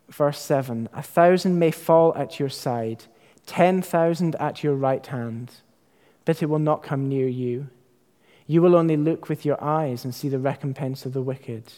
Verse 0.09 0.39
7 0.39 0.89
A 0.93 1.01
thousand 1.01 1.59
may 1.59 1.71
fall 1.71 2.13
at 2.15 2.39
your 2.39 2.49
side, 2.49 3.05
10,000 3.45 4.35
at 4.35 4.63
your 4.63 4.75
right 4.75 5.05
hand, 5.05 5.51
but 6.25 6.41
it 6.41 6.47
will 6.47 6.59
not 6.59 6.83
come 6.83 7.07
near 7.07 7.27
you. 7.27 7.67
You 8.47 8.61
will 8.61 8.75
only 8.75 8.97
look 8.97 9.27
with 9.27 9.45
your 9.45 9.63
eyes 9.63 10.03
and 10.03 10.13
see 10.13 10.29
the 10.29 10.39
recompense 10.39 11.05
of 11.05 11.13
the 11.13 11.21
wicked. 11.21 11.73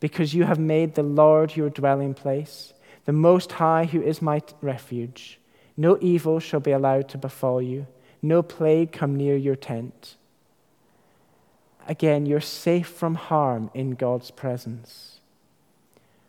Because 0.00 0.34
you 0.34 0.44
have 0.44 0.58
made 0.58 0.94
the 0.94 1.02
Lord 1.02 1.56
your 1.56 1.70
dwelling 1.70 2.14
place, 2.14 2.72
the 3.04 3.12
Most 3.12 3.52
High, 3.52 3.84
who 3.84 4.02
is 4.02 4.22
my 4.22 4.42
refuge. 4.60 5.38
No 5.76 5.98
evil 6.00 6.40
shall 6.40 6.60
be 6.60 6.72
allowed 6.72 7.08
to 7.10 7.18
befall 7.18 7.62
you 7.62 7.86
no 8.22 8.42
plague 8.42 8.92
come 8.92 9.16
near 9.16 9.36
your 9.36 9.56
tent. 9.56 10.16
Again, 11.88 12.26
you're 12.26 12.40
safe 12.40 12.88
from 12.88 13.14
harm 13.14 13.70
in 13.74 13.92
God's 13.92 14.30
presence. 14.30 15.20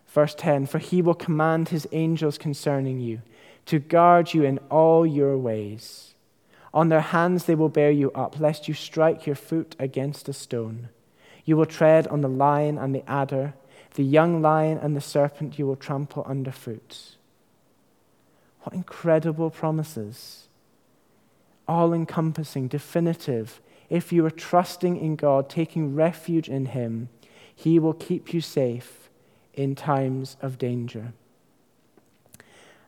Verse 0.08 0.34
10 0.34 0.66
For 0.66 0.78
he 0.78 1.02
will 1.02 1.14
command 1.14 1.68
his 1.68 1.86
angels 1.92 2.38
concerning 2.38 3.00
you 3.00 3.22
to 3.66 3.78
guard 3.78 4.34
you 4.34 4.44
in 4.44 4.58
all 4.70 5.06
your 5.06 5.38
ways. 5.38 6.14
On 6.74 6.88
their 6.88 7.00
hands 7.00 7.44
they 7.44 7.54
will 7.54 7.68
bear 7.68 7.90
you 7.90 8.10
up, 8.12 8.40
lest 8.40 8.66
you 8.66 8.74
strike 8.74 9.26
your 9.26 9.36
foot 9.36 9.76
against 9.78 10.28
a 10.28 10.32
stone. 10.32 10.88
You 11.44 11.56
will 11.56 11.66
tread 11.66 12.06
on 12.08 12.22
the 12.22 12.28
lion 12.28 12.78
and 12.78 12.94
the 12.94 13.08
adder, 13.08 13.54
the 13.94 14.04
young 14.04 14.40
lion 14.40 14.78
and 14.78 14.96
the 14.96 15.00
serpent 15.00 15.58
you 15.58 15.66
will 15.66 15.76
trample 15.76 16.24
underfoot. 16.24 17.16
What 18.62 18.74
incredible 18.74 19.50
promises! 19.50 20.44
All 21.68 21.92
encompassing, 21.92 22.68
definitive. 22.68 23.60
If 23.88 24.12
you 24.12 24.24
are 24.26 24.30
trusting 24.30 24.96
in 24.96 25.16
God, 25.16 25.48
taking 25.48 25.94
refuge 25.94 26.48
in 26.48 26.66
Him, 26.66 27.08
He 27.54 27.78
will 27.78 27.94
keep 27.94 28.32
you 28.32 28.40
safe 28.40 29.10
in 29.54 29.74
times 29.74 30.36
of 30.40 30.58
danger. 30.58 31.12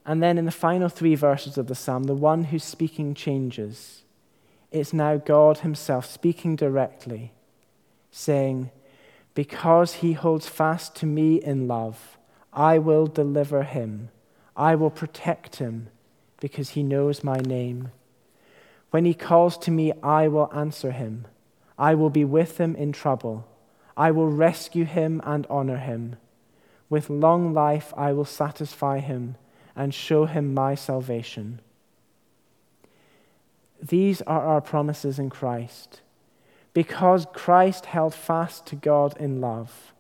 And 0.07 0.23
then 0.23 0.37
in 0.37 0.45
the 0.45 0.51
final 0.51 0.89
three 0.89 1.15
verses 1.15 1.57
of 1.57 1.67
the 1.67 1.75
psalm, 1.75 2.05
the 2.05 2.15
one 2.15 2.45
who's 2.45 2.65
speaking 2.65 3.15
changes. 3.15 4.03
It's 4.71 4.93
now 4.93 5.17
God 5.17 5.59
Himself 5.59 6.05
speaking 6.07 6.57
directly, 6.57 7.33
saying, 8.11 8.71
Because 9.35 9.95
He 9.95 10.13
holds 10.13 10.49
fast 10.49 10.95
to 10.97 11.07
me 11.07 11.37
in 11.37 11.69
love, 11.69 12.19
I 12.53 12.79
will 12.79 13.07
deliver 13.07 13.63
Him. 13.63 14.11
I 14.57 14.75
will 14.75 14.91
protect 14.91 15.57
Him 15.57 15.89
because 16.41 16.71
He 16.71 16.83
knows 16.83 17.25
my 17.25 17.39
name. 17.39 17.91
When 18.95 19.07
he 19.07 19.15
calls 19.15 19.59
to 19.59 19.73
me, 19.73 19.93
I 20.05 20.29
will 20.29 20.49
answer 20.55 20.93
him. 20.93 21.27
I 21.77 21.97
will 21.97 22.11
be 22.11 22.25
with 22.25 22.59
him 22.59 22.77
in 22.77 22.93
trouble. 22.93 23.45
I 23.97 24.13
will 24.13 24.29
rescue 24.29 24.85
him 24.85 25.21
and 25.25 25.49
honor 25.51 25.79
him. 25.79 26.15
With 26.89 27.11
long 27.11 27.53
life, 27.53 27.93
I 27.97 28.13
will 28.13 28.25
satisfy 28.25 29.01
him 29.01 29.35
and 29.75 29.93
show 29.93 30.27
him 30.27 30.55
my 30.55 30.77
salvation. 30.77 31.61
These 33.83 34.23
are 34.23 34.47
our 34.47 34.61
promises 34.61 35.19
in 35.19 35.29
Christ. 35.29 36.01
Because 36.73 37.27
Christ 37.33 37.87
held 37.87 38.15
fast 38.15 38.65
to 38.67 38.77
God 38.77 39.17
in 39.19 39.41
love, 39.41 39.93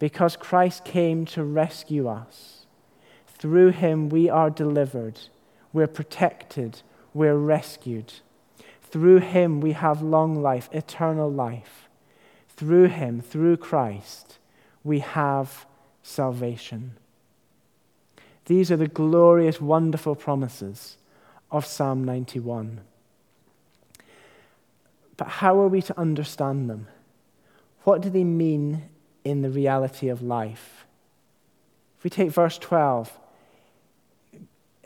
because 0.00 0.34
Christ 0.34 0.84
came 0.84 1.24
to 1.26 1.44
rescue 1.44 2.08
us, 2.08 2.66
through 3.28 3.70
him 3.70 4.08
we 4.08 4.28
are 4.28 4.50
delivered, 4.50 5.20
we're 5.72 5.86
protected, 5.86 6.82
we're 7.14 7.36
rescued. 7.36 8.12
Through 8.94 9.18
him 9.18 9.60
we 9.60 9.72
have 9.72 10.02
long 10.02 10.40
life, 10.40 10.68
eternal 10.70 11.28
life. 11.28 11.88
Through 12.50 12.90
him, 12.90 13.20
through 13.20 13.56
Christ, 13.56 14.38
we 14.84 15.00
have 15.00 15.66
salvation. 16.04 16.92
These 18.44 18.70
are 18.70 18.76
the 18.76 18.86
glorious, 18.86 19.60
wonderful 19.60 20.14
promises 20.14 20.96
of 21.50 21.66
Psalm 21.66 22.04
91. 22.04 22.82
But 25.16 25.26
how 25.26 25.58
are 25.58 25.66
we 25.66 25.82
to 25.82 25.98
understand 25.98 26.70
them? 26.70 26.86
What 27.82 28.00
do 28.00 28.10
they 28.10 28.22
mean 28.22 28.90
in 29.24 29.42
the 29.42 29.50
reality 29.50 30.08
of 30.08 30.22
life? 30.22 30.86
If 31.98 32.04
we 32.04 32.10
take 32.10 32.30
verse 32.30 32.58
12, 32.58 33.18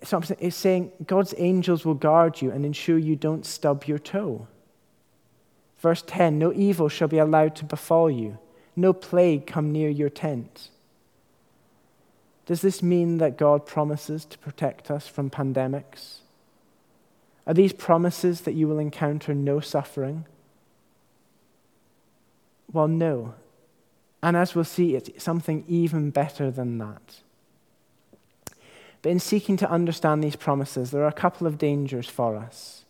it's 0.01 0.57
saying 0.57 0.93
God's 1.07 1.35
angels 1.39 1.85
will 1.85 1.95
guard 1.95 2.41
you 2.41 2.51
and 2.51 2.65
ensure 2.65 2.99
you 2.99 3.17
don't 3.17 3.45
stub 3.45 3.85
your 3.85 3.99
toe. 3.99 4.47
Verse 5.79 6.03
10 6.07 6.39
No 6.39 6.53
evil 6.53 6.89
shall 6.89 7.09
be 7.09 7.19
allowed 7.19 7.57
to 7.57 7.65
befall 7.65 8.11
you, 8.11 8.39
no 8.77 8.93
plague 8.93 9.47
come 9.47 9.73
near 9.73 9.89
your 9.89 10.11
tent. 10.11 10.71
Does 12.47 12.63
this 12.63 12.83
mean 12.83 13.19
that 13.19 13.37
God 13.37 13.67
promises 13.67 14.25
to 14.25 14.39
protect 14.39 14.91
us 14.91 15.07
from 15.07 15.29
pandemics? 15.29 16.21
Are 17.47 17.55
these 17.55 17.73
promises 17.73 18.43
that 18.43 18.55
you 18.55 18.67
will 18.69 18.79
encounter 18.79 19.35
no 19.35 19.61
suffering? 19.61 20.25
Well, 22.73 22.89
no. 22.89 23.35
And 24.23 24.37
as 24.37 24.55
we'll 24.55 24.65
see, 24.65 24.95
it's 24.95 25.23
something 25.23 25.65
even 25.69 26.11
better 26.11 26.51
than 26.51 26.79
that. 26.79 27.21
But 29.03 29.11
in 29.11 29.21
seeking 29.21 29.57
to 29.59 29.71
understand 29.71 30.23
these 30.23 30.37
promises, 30.37 30.91
there 30.91 31.03
are 31.03 31.09
a 31.09 31.13
couple 31.13 31.47
of 31.47 31.59
dangers 31.59 32.09
for 32.09 32.37
us. 32.37 32.85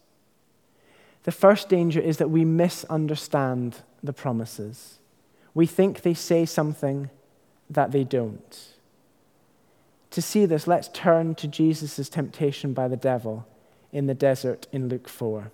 The 1.25 1.33
first 1.33 1.69
danger 1.69 2.00
is 2.00 2.17
that 2.17 2.31
we 2.31 2.45
misunderstand 2.45 3.83
the 4.03 4.12
promises. 4.12 4.99
We 5.55 5.67
think 5.67 6.03
they 6.03 6.15
say 6.15 6.47
something 6.47 7.11
that 7.69 7.93
they 7.93 8.05
don't. 8.05 8.75
To 10.12 10.23
see 10.23 10.47
this, 10.47 10.67
let's 10.67 10.88
turn 10.88 11.35
to 11.37 11.47
Jesus' 11.47 12.09
temptation 12.09 12.73
by 12.73 12.88
the 12.88 12.97
devil 12.97 13.47
in 13.93 14.07
the 14.07 14.15
desert 14.15 14.67
in 14.73 14.88
Luke 14.88 15.09
4. 15.09 15.50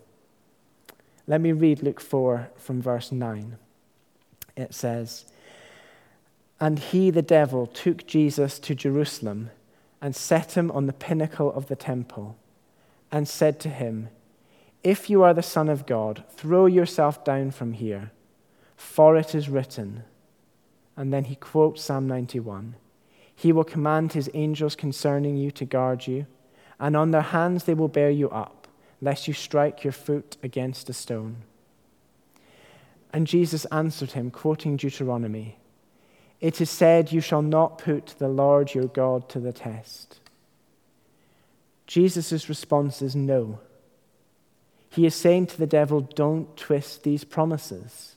Let 1.26 1.40
me 1.40 1.52
read 1.52 1.82
Luke 1.82 2.00
4 2.00 2.50
from 2.56 2.80
verse 2.80 3.10
9. 3.10 3.56
It 4.56 4.74
says, 4.74 5.24
And 6.60 6.78
he, 6.78 7.10
the 7.10 7.22
devil, 7.22 7.66
took 7.66 8.06
Jesus 8.06 8.58
to 8.60 8.74
Jerusalem 8.74 9.50
and 10.04 10.14
set 10.14 10.54
him 10.54 10.70
on 10.72 10.84
the 10.84 10.92
pinnacle 10.92 11.50
of 11.54 11.68
the 11.68 11.74
temple 11.74 12.36
and 13.10 13.26
said 13.26 13.58
to 13.58 13.70
him, 13.70 14.10
If 14.82 15.08
you 15.08 15.22
are 15.22 15.32
the 15.32 15.42
Son 15.42 15.70
of 15.70 15.86
God, 15.86 16.24
throw 16.28 16.66
yourself 16.66 17.24
down 17.24 17.52
from 17.52 17.72
here, 17.72 18.10
for 18.76 19.16
it 19.16 19.34
is 19.34 19.48
written. 19.48 20.04
And 20.94 21.10
then 21.10 21.24
he 21.24 21.36
quotes 21.36 21.82
Psalm 21.82 22.06
91 22.06 22.74
He 23.34 23.50
will 23.50 23.64
command 23.64 24.12
his 24.12 24.28
angels 24.34 24.76
concerning 24.76 25.38
you 25.38 25.50
to 25.52 25.64
guard 25.64 26.06
you, 26.06 26.26
and 26.78 26.98
on 26.98 27.10
their 27.10 27.22
hands 27.22 27.64
they 27.64 27.72
will 27.72 27.88
bear 27.88 28.10
you 28.10 28.28
up, 28.28 28.68
lest 29.00 29.26
you 29.26 29.32
strike 29.32 29.84
your 29.84 29.94
foot 29.94 30.36
against 30.42 30.90
a 30.90 30.92
stone. 30.92 31.36
And 33.10 33.26
Jesus 33.26 33.64
answered 33.66 34.12
him, 34.12 34.30
quoting 34.30 34.76
Deuteronomy. 34.76 35.56
It 36.44 36.60
is 36.60 36.68
said, 36.68 37.10
You 37.10 37.22
shall 37.22 37.40
not 37.40 37.78
put 37.78 38.16
the 38.18 38.28
Lord 38.28 38.74
your 38.74 38.88
God 38.88 39.30
to 39.30 39.40
the 39.40 39.50
test. 39.50 40.20
Jesus' 41.86 42.50
response 42.50 43.00
is 43.00 43.16
no. 43.16 43.60
He 44.90 45.06
is 45.06 45.14
saying 45.14 45.46
to 45.46 45.56
the 45.56 45.66
devil, 45.66 46.02
Don't 46.02 46.54
twist 46.54 47.02
these 47.02 47.24
promises. 47.24 48.16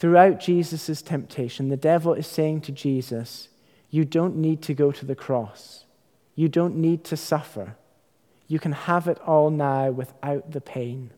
Throughout 0.00 0.40
Jesus' 0.40 1.00
temptation, 1.00 1.68
the 1.68 1.76
devil 1.76 2.12
is 2.12 2.26
saying 2.26 2.62
to 2.62 2.72
Jesus, 2.72 3.50
You 3.90 4.04
don't 4.04 4.34
need 4.34 4.60
to 4.62 4.74
go 4.74 4.90
to 4.90 5.06
the 5.06 5.14
cross. 5.14 5.84
You 6.34 6.48
don't 6.48 6.74
need 6.74 7.04
to 7.04 7.16
suffer. 7.16 7.76
You 8.48 8.58
can 8.58 8.72
have 8.72 9.06
it 9.06 9.20
all 9.20 9.50
now 9.50 9.92
without 9.92 10.50
the 10.50 10.60
pain. 10.60 11.10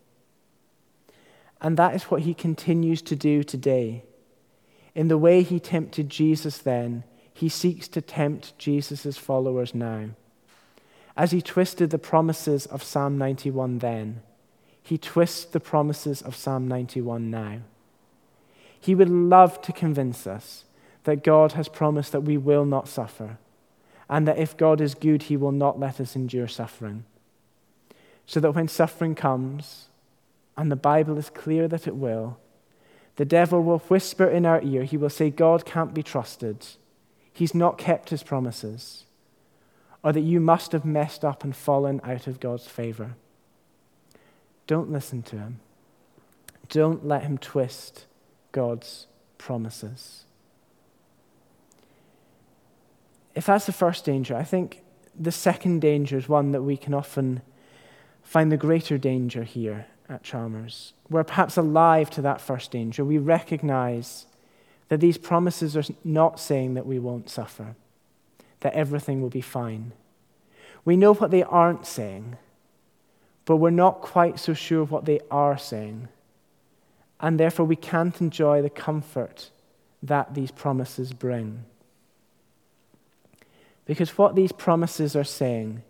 And 1.63 1.79
that 1.79 1.95
is 1.95 2.11
what 2.11 2.21
he 2.21 2.35
continues 2.35 3.01
to 3.01 3.17
do 3.17 3.43
today. 3.43 4.05
In 4.95 5.09
the 5.09 5.19
way 5.19 5.43
he 5.43 5.59
tempted 5.59 6.09
Jesus 6.09 6.59
then, 6.59 7.05
he 7.33 7.49
seeks 7.49 7.89
to 7.89 8.01
tempt 8.01 8.59
Jesus' 8.59 9.17
followers 9.17 9.75
now. 9.75 10.11
As 11.17 11.31
he 11.31 11.43
twisted 11.43 11.91
the 11.91 11.99
promises 11.99 12.67
of 12.67 12.83
Psalm 12.83 13.19
91 13.19 13.79
then, 13.79 14.23
he 14.83 14.99
twists 14.99 15.45
the 15.45 15.61
promises 15.61 16.23
of 16.23 16.37
Psalm 16.37 16.67
91 16.69 17.31
now. 17.31 17.59
He 18.79 18.95
would 18.95 19.09
love 19.09 19.63
to 19.63 19.73
convince 19.73 20.27
us 20.27 20.65
that 21.05 21.25
God 21.25 21.53
has 21.53 21.69
promised 21.69 22.13
that 22.13 22.23
we 22.23 22.37
will 22.37 22.65
not 22.65 22.89
suffer, 22.89 23.39
and 24.09 24.27
that 24.27 24.39
if 24.39 24.57
God 24.57 24.81
is 24.81 24.95
good, 24.95 25.25
he 25.25 25.37
will 25.37 25.53
not 25.53 25.79
let 25.79 26.01
us 26.01 26.17
endure 26.17 26.49
suffering. 26.49 27.05
So 28.27 28.41
that 28.41 28.53
when 28.53 28.69
suffering 28.69 29.15
comes, 29.15 29.87
and 30.57 30.71
the 30.71 30.77
Bible 30.77 31.19
is 31.19 31.31
clear 31.31 31.69
that 31.69 31.87
it 31.87 31.97
will, 31.97 32.39
the 33.17 33.25
devil 33.25 33.63
will 33.63 33.79
whisper 33.79 34.27
in 34.27 34.47
our 34.47 34.63
ear. 34.63 34.85
He 34.85 34.97
will 34.97 35.11
say, 35.11 35.31
God 35.31 35.65
can't 35.65 35.95
be 35.95 36.03
trusted. 36.03 36.67
He's 37.33 37.55
not 37.55 37.79
kept 37.79 38.11
his 38.11 38.23
promises. 38.23 39.05
Or 40.03 40.13
that 40.13 40.21
you 40.21 40.41
must 40.41 40.73
have 40.73 40.85
messed 40.85 41.25
up 41.25 41.45
and 41.45 41.55
fallen 41.55 42.01
out 42.05 42.27
of 42.27 42.41
God's 42.41 42.67
favor. 42.67 43.15
Don't 44.67 44.91
listen 44.91 45.23
to 45.25 45.37
him. 45.37 45.61
Don't 46.69 47.07
let 47.07 47.23
him 47.23 47.37
twist 47.39 48.07
God's 48.51 49.07
promises. 49.37 50.25
If 53.35 53.47
that's 53.47 53.67
the 53.67 53.73
first 53.73 54.05
danger, 54.05 54.35
I 54.35 54.45
think 54.45 54.83
the 55.19 55.33
second 55.33 55.81
danger 55.81 56.17
is 56.17 56.29
one 56.29 56.53
that 56.53 56.63
we 56.63 56.77
can 56.77 56.95
often 56.95 57.43
find 58.23 58.51
the 58.51 58.57
greater 58.57 58.97
danger 58.97 59.43
here 59.43 59.87
at 60.13 60.23
Chalmers. 60.23 60.93
We're 61.09 61.25
perhaps 61.25 61.57
alive 61.57 62.11
to 62.11 62.23
that 62.23 62.41
first 62.41 62.71
danger. 62.71 63.05
We 63.05 63.19
recognize 63.19 64.27
that 64.89 65.01
these 65.01 65.17
promises 65.17 65.77
are 65.77 65.85
not 66.05 66.39
saying 66.39 66.75
that 66.75 66.87
we 66.87 66.99
won't 66.99 67.31
suffer, 67.31 67.75
that 68.61 68.75
everything 68.75 69.23
will 69.23 69.31
be 69.31 69.41
fine. 69.41 69.93
We 70.85 70.97
know 70.97 71.15
what 71.15 71.31
they 71.31 71.43
aren't 71.43 71.87
saying, 71.87 72.37
but 73.47 73.57
we're 73.57 73.71
not 73.71 74.03
quite 74.03 74.39
so 74.39 74.53
sure 74.53 74.85
what 74.85 75.07
they 75.07 75.21
are 75.31 75.57
saying. 75.57 76.09
And 77.19 77.41
therefore, 77.41 77.67
we 77.67 77.77
can't 77.77 78.21
enjoy 78.21 78.63
the 78.63 78.71
comfort 78.71 79.51
that 80.03 80.35
these 80.35 80.51
promises 80.51 81.13
bring. 81.13 81.65
Because 83.87 84.19
what 84.19 84.35
these 84.35 84.53
promises 84.53 85.17
are 85.17 85.25
saying 85.25 85.83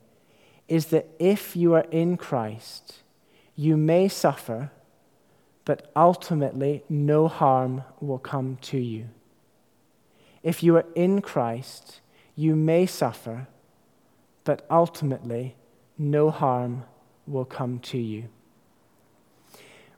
is 0.69 0.87
that 0.87 1.09
if 1.19 1.57
you 1.57 1.75
are 1.75 1.87
in 1.91 2.17
Christ, 2.17 3.02
you 3.57 3.77
may 3.77 4.09
suffer, 4.09 4.71
but 5.65 5.91
ultimately 5.95 6.83
no 6.89 7.29
harm 7.29 7.85
will 8.01 8.19
come 8.19 8.59
to 8.63 8.79
you. 8.79 9.09
If 10.43 10.63
you 10.63 10.77
are 10.77 10.87
in 10.95 11.21
Christ, 11.21 12.01
you 12.35 12.57
may 12.57 12.87
suffer, 12.87 13.47
but 14.45 14.67
ultimately 14.71 15.55
no 15.99 16.31
harm 16.31 16.85
will 17.27 17.45
come 17.45 17.79
to 17.79 17.99
you. 17.99 18.25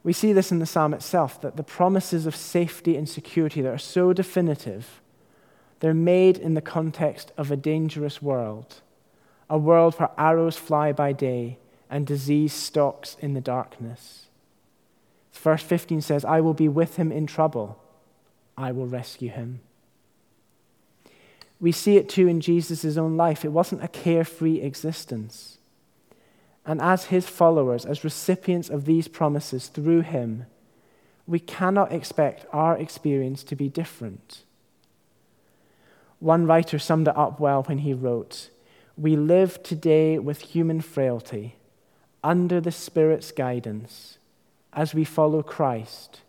We 0.03 0.13
see 0.13 0.33
this 0.33 0.51
in 0.51 0.59
the 0.59 0.67
psalm 0.67 0.93
itself 0.93 1.41
that 1.41 1.57
the 1.57 1.63
promises 1.63 2.27
of 2.27 2.35
safety 2.35 2.95
and 2.95 3.09
security 3.09 3.61
that 3.61 3.73
are 3.73 3.79
so 3.79 4.13
definitive, 4.13 5.01
they're 5.79 5.95
made 5.95 6.37
in 6.37 6.53
the 6.53 6.61
context 6.61 7.31
of 7.37 7.49
a 7.49 7.57
dangerous 7.57 8.21
world, 8.21 8.81
a 9.49 9.57
world 9.57 9.95
where 9.95 10.11
arrows 10.15 10.57
fly 10.57 10.91
by 10.91 11.11
day 11.11 11.57
and 11.95 12.05
disease 12.05 12.51
stalks 12.51 13.15
in 13.21 13.35
the 13.35 13.39
darkness. 13.39 14.25
Verse 15.31 15.63
15 15.63 16.01
says, 16.01 16.25
I 16.25 16.41
will 16.41 16.53
be 16.53 16.67
with 16.67 16.97
him 16.97 17.09
in 17.09 17.25
trouble, 17.25 17.81
I 18.57 18.73
will 18.73 18.85
rescue 18.85 19.29
him. 19.29 19.61
We 21.61 21.71
see 21.71 21.95
it 21.95 22.09
too 22.09 22.27
in 22.27 22.41
Jesus' 22.41 22.97
own 22.97 23.15
life. 23.15 23.45
It 23.45 23.53
wasn't 23.53 23.81
a 23.81 23.87
carefree 23.87 24.59
existence. 24.59 25.57
And 26.65 26.81
as 26.81 27.05
his 27.05 27.29
followers, 27.29 27.85
as 27.85 28.03
recipients 28.03 28.69
of 28.69 28.83
these 28.83 29.07
promises 29.07 29.67
through 29.67 30.01
him, 30.01 30.47
we 31.25 31.39
cannot 31.39 31.93
expect 31.93 32.45
our 32.51 32.77
experience 32.77 33.41
to 33.45 33.55
be 33.55 33.69
different. 33.69 34.43
One 36.19 36.45
writer 36.45 36.77
summed 36.77 37.07
it 37.07 37.15
up 37.15 37.39
well 37.39 37.63
when 37.63 37.77
he 37.77 37.93
wrote, 37.93 38.49
We 38.97 39.15
live 39.15 39.63
today 39.63 40.19
with 40.19 40.41
human 40.41 40.81
frailty 40.81 41.55
under 42.25 42.59
the 42.59 42.71
Spirit's 42.71 43.31
guidance 43.31 44.17
as 44.73 44.95
we 44.95 45.03
follow 45.03 45.43
Christ, 45.43 46.21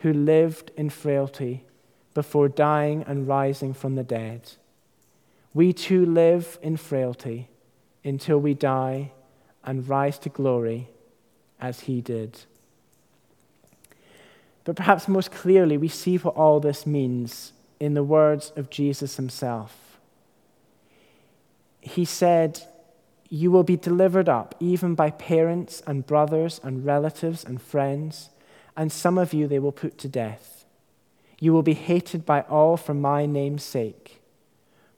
who 0.00 0.12
lived 0.12 0.70
in 0.76 0.90
frailty 0.90 1.64
before 2.12 2.50
dying 2.50 3.02
and 3.06 3.26
rising 3.26 3.72
from 3.72 3.94
the 3.94 4.04
dead. 4.04 4.52
We 5.54 5.72
too 5.72 6.04
live 6.04 6.58
in 6.60 6.76
frailty 6.76 7.48
until 8.04 8.38
we 8.38 8.52
die 8.52 9.12
and 9.64 9.88
rise 9.88 10.18
to 10.20 10.28
glory 10.28 10.90
as 11.58 11.80
he 11.80 12.02
did. 12.02 12.40
But 14.64 14.76
perhaps 14.76 15.08
most 15.08 15.32
clearly, 15.32 15.78
we 15.78 15.88
see 15.88 16.18
what 16.18 16.36
all 16.36 16.60
this 16.60 16.86
means 16.86 17.54
in 17.80 17.94
the 17.94 18.04
words 18.04 18.52
of 18.54 18.68
Jesus 18.68 19.16
himself. 19.16 19.98
He 21.80 22.04
said, 22.04 22.67
you 23.28 23.50
will 23.50 23.62
be 23.62 23.76
delivered 23.76 24.28
up 24.28 24.54
even 24.58 24.94
by 24.94 25.10
parents 25.10 25.82
and 25.86 26.06
brothers 26.06 26.60
and 26.62 26.84
relatives 26.84 27.44
and 27.44 27.60
friends, 27.60 28.30
and 28.76 28.90
some 28.90 29.18
of 29.18 29.34
you 29.34 29.46
they 29.46 29.58
will 29.58 29.72
put 29.72 29.98
to 29.98 30.08
death. 30.08 30.64
You 31.40 31.52
will 31.52 31.62
be 31.62 31.74
hated 31.74 32.24
by 32.24 32.42
all 32.42 32.76
for 32.76 32.94
my 32.94 33.26
name's 33.26 33.62
sake, 33.62 34.20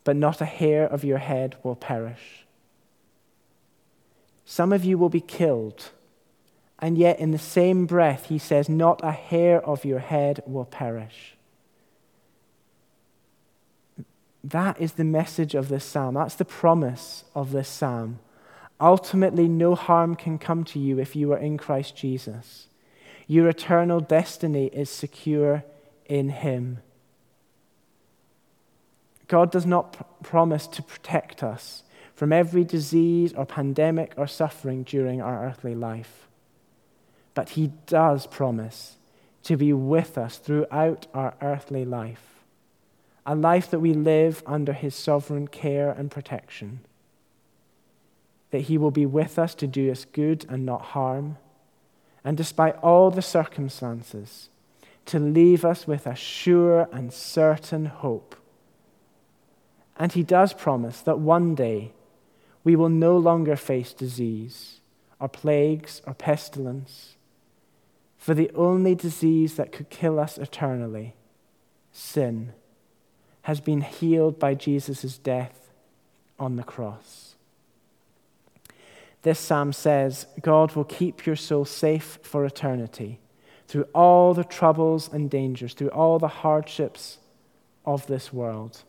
but 0.05 0.17
not 0.17 0.41
a 0.41 0.47
hair 0.47 0.85
of 0.85 1.05
your 1.05 1.19
head 1.19 1.57
will 1.63 1.77
perish. 1.77 2.47
Some 4.45 4.73
of 4.73 4.85
you 4.85 4.99
will 4.99 5.11
be 5.11 5.21
killed. 5.21 5.91
And 6.79 6.97
yet, 6.97 7.21
in 7.21 7.31
the 7.31 7.39
same 7.39 7.85
breath, 7.85 8.27
he 8.27 8.39
says, 8.39 8.69
Not 8.69 9.01
a 9.05 9.13
hair 9.13 9.61
of 9.65 9.85
your 9.85 9.99
head 9.99 10.43
will 10.47 10.65
perish. 10.65 11.37
That 14.43 14.81
is 14.81 14.93
the 14.93 15.05
message 15.05 15.55
of 15.55 15.69
this 15.69 15.85
psalm. 15.85 16.15
That's 16.15 16.35
the 16.35 16.45
promise 16.45 17.25
of 17.35 17.53
this 17.53 17.69
psalm. 17.69 18.21
Ultimately, 18.81 19.49
no 19.49 19.75
harm 19.75 20.15
can 20.15 20.39
come 20.39 20.65
to 20.65 20.79
you 20.79 20.99
if 20.99 21.15
you 21.15 21.33
are 21.33 21.39
in 21.39 21.59
Christ 21.59 21.97
Jesus. 21.97 22.69
Your 23.27 23.49
eternal 23.49 24.01
destiny 24.01 24.67
is 24.67 24.89
secure 24.89 25.65
in 26.07 26.31
Him. 26.31 26.79
God 29.29 29.53
does 29.53 29.67
not 29.67 29.93
pr- 29.93 30.03
promise 30.23 30.67
to 30.67 30.83
protect 30.83 31.43
us 31.43 31.85
from 32.15 32.33
every 32.33 32.65
disease 32.65 33.33
or 33.33 33.47
pandemic 33.47 34.13
or 34.17 34.27
suffering 34.27 34.83
during 34.83 35.23
our 35.23 35.47
earthly 35.47 35.75
life. 35.75 36.27
But 37.35 37.51
He 37.51 37.73
does 37.87 38.27
promise 38.27 38.97
to 39.45 39.57
be 39.57 39.73
with 39.73 40.19
us 40.19 40.37
throughout 40.39 41.07
our 41.15 41.35
earthly 41.41 41.85
life, 41.85 42.30
a 43.27 43.35
life 43.35 43.71
that 43.71 43.81
we 43.81 43.93
live 43.93 44.43
under 44.47 44.73
His 44.73 44.95
sovereign 44.95 45.49
care 45.49 45.91
and 45.91 46.11
protection. 46.11 46.81
That 48.51 48.63
He 48.63 48.79
will 48.79 48.91
be 48.91 49.07
with 49.07 49.39
us 49.39 49.55
to 49.57 49.67
do 49.67 49.91
us 49.91 50.05
good 50.05 50.47
and 50.49 50.65
not 50.67 50.83
harm, 50.83 51.39
and 52.25 52.37
despite 52.37 52.77
all 52.77 53.11
the 53.11 53.23
circumstances, 53.23 54.49
to 55.07 55.19
leave 55.19 55.65
us 55.65 55.87
with 55.87 56.07
a 56.07 56.15
sure 56.15 56.89
and 56.93 57.13
certain 57.13 57.87
hope 57.87 58.37
and 60.01 60.15
he 60.15 60.23
does 60.23 60.55
promise 60.55 61.03
that 61.03 61.19
one 61.19 61.55
day 61.55 61.93
we 62.65 62.75
will 62.75 62.89
no 62.89 63.19
longer 63.19 63.55
face 63.55 63.93
disease 63.93 64.81
or 65.21 65.29
plagues 65.29 66.01
or 66.07 66.15
pestilence. 66.15 67.17
For 68.17 68.33
the 68.33 68.51
only 68.55 68.95
disease 68.95 69.57
that 69.57 69.73
could 69.73 69.91
kill 69.91 70.19
us 70.19 70.39
eternally, 70.39 71.15
sin, 71.93 72.55
has 73.43 73.61
been 73.61 73.81
healed 73.81 74.39
by 74.39 74.55
Jesus' 74.55 75.19
death 75.19 75.71
on 76.39 76.57
the 76.57 76.63
cross. 76.63 77.35
This 79.23 79.39
psalm 79.39 79.73
says, 79.73 80.27
God 80.41 80.75
will 80.75 80.85
keep 80.85 81.27
your 81.27 81.37
soul 81.37 81.65
safe 81.65 82.19
for 82.23 82.45
eternity 82.45 83.21
through 83.69 83.87
all 83.95 84.35
the 84.35 84.45
troubles 84.45 85.13
and 85.13 85.31
dangers, 85.31 85.75
through 85.75 85.89
all 85.89 86.19
the 86.19 86.29
hardships 86.29 87.19
of 87.85 88.07
this 88.07 88.33
world. 88.33 88.83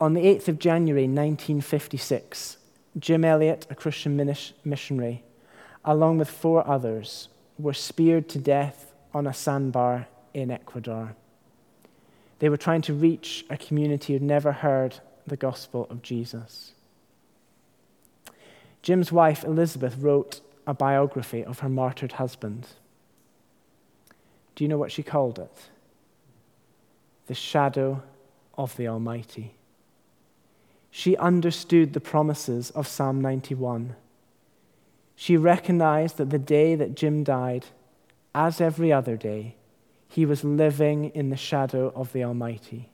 On 0.00 0.14
the 0.14 0.22
8th 0.22 0.48
of 0.48 0.58
January 0.58 1.04
1956, 1.04 2.56
Jim 2.98 3.24
Elliot, 3.24 3.66
a 3.70 3.74
Christian 3.74 4.16
missionary, 4.64 5.22
along 5.84 6.18
with 6.18 6.28
four 6.28 6.66
others, 6.66 7.28
were 7.58 7.72
speared 7.72 8.28
to 8.30 8.38
death 8.38 8.92
on 9.14 9.26
a 9.26 9.32
sandbar 9.32 10.08
in 10.34 10.50
Ecuador. 10.50 11.14
They 12.42 12.48
were 12.48 12.56
trying 12.56 12.82
to 12.82 12.92
reach 12.92 13.44
a 13.48 13.56
community 13.56 14.14
who'd 14.14 14.22
never 14.22 14.50
heard 14.50 14.98
the 15.24 15.36
gospel 15.36 15.86
of 15.90 16.02
Jesus. 16.02 16.72
Jim's 18.82 19.12
wife, 19.12 19.44
Elizabeth, 19.44 19.96
wrote 19.96 20.40
a 20.66 20.74
biography 20.74 21.44
of 21.44 21.60
her 21.60 21.68
martyred 21.68 22.12
husband. 22.12 22.66
Do 24.56 24.64
you 24.64 24.68
know 24.68 24.78
what 24.78 24.90
she 24.90 25.04
called 25.04 25.38
it? 25.38 25.56
The 27.28 27.34
Shadow 27.34 28.02
of 28.58 28.76
the 28.76 28.88
Almighty 28.88 29.54
she 30.94 31.16
understood 31.16 31.94
the 31.94 32.00
promises 32.00 32.70
of 32.72 32.86
Psalm 32.86 33.22
91. 33.22 33.96
She 35.16 35.38
recognized 35.38 36.18
that 36.18 36.28
the 36.28 36.38
day 36.38 36.74
that 36.74 36.94
Jim 36.94 37.24
died, 37.24 37.64
as 38.34 38.60
every 38.60 38.92
other 38.92 39.16
day, 39.16 39.56
he 40.12 40.26
was 40.26 40.44
living 40.44 41.06
in 41.14 41.30
the 41.30 41.36
shadow 41.38 41.90
of 41.96 42.12
the 42.12 42.22
Almighty. 42.22 42.90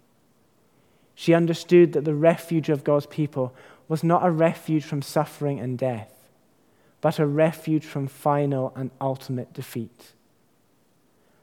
She 1.16 1.34
understood 1.34 1.92
that 1.94 2.04
the 2.04 2.14
refuge 2.14 2.68
of 2.68 2.84
God's 2.84 3.06
people 3.06 3.52
was 3.88 4.04
not 4.04 4.24
a 4.24 4.30
refuge 4.30 4.84
from 4.84 5.02
suffering 5.02 5.58
and 5.58 5.76
death, 5.76 6.12
but 7.00 7.18
a 7.18 7.26
refuge 7.26 7.84
from 7.84 8.06
final 8.06 8.72
and 8.76 8.92
ultimate 9.00 9.52
defeat. 9.52 10.12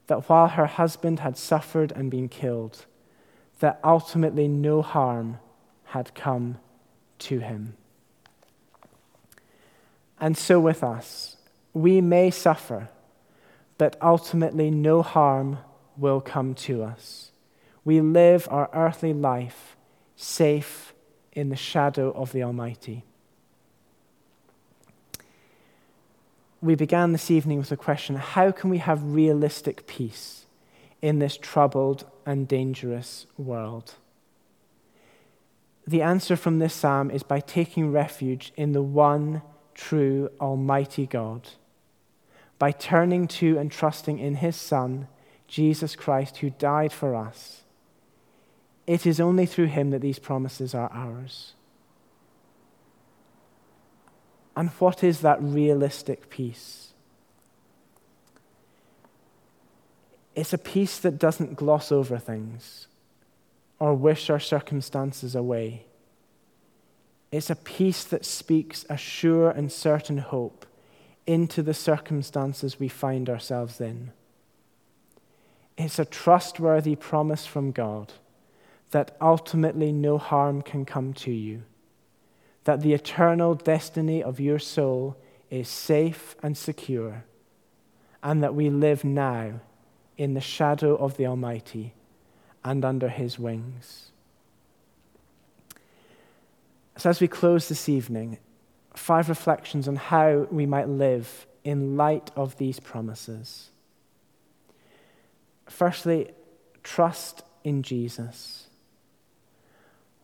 That 0.08 0.30
while 0.30 0.48
her 0.48 0.66
husband 0.66 1.20
had 1.20 1.38
suffered 1.38 1.92
and 1.92 2.10
been 2.10 2.30
killed, 2.30 2.86
that 3.60 3.82
ultimately 3.84 4.48
no 4.48 4.82
harm 4.82 5.40
had 5.88 6.16
come 6.16 6.58
to 7.20 7.40
him. 7.40 7.76
And 10.22 10.38
so 10.38 10.58
with 10.62 10.86
us, 10.86 11.36
we 11.74 12.00
may 12.00 12.32
suffer, 12.32 12.88
but 13.78 13.98
ultimately 14.02 14.72
no 14.72 15.02
harm 15.02 15.60
will 15.98 16.22
come 16.22 16.54
to 16.54 16.84
us. 16.84 17.32
We 17.84 18.02
live 18.02 18.48
our 18.50 18.70
earthly 18.74 19.14
life 19.14 19.76
safe 20.16 20.94
in 21.34 21.50
the 21.50 21.56
shadow 21.56 22.12
of 22.12 22.32
the 22.32 22.44
Almighty. 22.44 23.04
We 26.62 26.76
began 26.76 27.12
this 27.12 27.30
evening 27.30 27.60
with 27.60 27.72
a 27.72 27.78
question 27.78 28.16
how 28.16 28.52
can 28.52 28.70
we 28.70 28.80
have 28.80 29.14
realistic 29.14 29.86
peace 29.86 30.46
in 31.02 31.20
this 31.20 31.38
troubled 31.38 32.06
and 32.26 32.48
dangerous 32.48 33.28
world? 33.38 33.96
The 35.86 36.02
answer 36.02 36.36
from 36.36 36.58
this 36.58 36.74
psalm 36.74 37.12
is 37.12 37.22
by 37.22 37.40
taking 37.40 37.92
refuge 37.92 38.52
in 38.58 38.72
the 38.72 38.82
one 38.82 39.44
true 39.76 40.32
Almighty 40.42 41.06
God, 41.06 41.50
by 42.58 42.72
turning 42.72 43.28
to 43.28 43.58
and 43.58 43.72
trusting 43.72 44.20
in 44.20 44.36
His 44.36 44.56
Son, 44.56 45.08
Jesus 45.48 45.96
Christ, 45.96 46.38
who 46.38 46.50
died 46.50 46.94
for 46.94 47.16
us. 47.16 47.64
It 48.88 49.06
is 49.06 49.20
only 49.20 49.46
through 49.46 49.68
Him 49.68 49.90
that 49.92 50.02
these 50.02 50.20
promises 50.20 50.74
are 50.74 50.92
ours. 50.92 51.54
And 54.56 54.70
what 54.80 55.04
is 55.04 55.22
that 55.22 55.42
realistic 55.42 56.30
peace? 56.30 56.94
It's 60.34 60.54
a 60.54 60.58
peace 60.58 61.00
that 61.00 61.18
doesn't 61.18 61.56
gloss 61.56 61.92
over 61.92 62.18
things 62.18 62.88
or 63.80 63.94
wish 63.94 64.30
our 64.30 64.40
circumstances 64.40 65.36
away. 65.36 65.86
It's 67.32 67.50
a 67.50 67.56
peace 67.56 68.04
that 68.06 68.26
speaks 68.26 68.86
a 68.90 68.96
sure 68.96 69.50
and 69.50 69.72
certain 69.72 70.20
hope 70.20 70.66
into 71.28 71.64
the 71.64 71.74
circumstances 71.74 72.80
we 72.80 72.88
find 72.88 73.30
ourselves 73.30 73.82
in. 73.82 74.12
It's 75.78 76.00
a 76.00 76.06
trustworthy 76.06 76.96
promise 76.96 77.46
from 77.46 77.72
God 77.72 78.14
that 78.92 79.18
ultimately 79.20 79.92
no 79.92 80.18
harm 80.18 80.62
can 80.62 80.86
come 80.86 81.14
to 81.14 81.32
you, 81.32 81.64
that 82.64 82.82
the 82.82 82.94
eternal 82.94 83.56
destiny 83.56 84.24
of 84.24 84.40
your 84.40 84.60
soul 84.60 85.18
is 85.50 85.68
safe 85.68 86.36
and 86.42 86.58
secure, 86.58 87.26
and 88.24 88.42
that 88.42 88.56
we 88.56 88.70
live 88.70 89.04
now 89.04 89.60
in 90.18 90.34
the 90.34 90.42
shadow 90.42 90.96
of 90.96 91.18
the 91.18 91.26
Almighty 91.26 91.94
and 92.64 92.86
under 92.86 93.10
his 93.10 93.38
wings. 93.38 94.12
So, 96.98 97.10
as 97.10 97.20
we 97.20 97.28
close 97.28 97.68
this 97.68 97.90
evening, 97.90 98.38
five 98.96 99.30
reflections 99.30 99.88
on 99.88 99.96
how 99.96 100.48
we 100.52 100.66
might 100.66 100.88
live 100.88 101.46
in 101.64 101.98
light 101.98 102.32
of 102.36 102.58
these 102.58 102.80
promises. 102.80 103.70
Firstly, 105.68 106.32
trust 106.84 107.44
in 107.64 107.82
Jesus. 107.82 108.68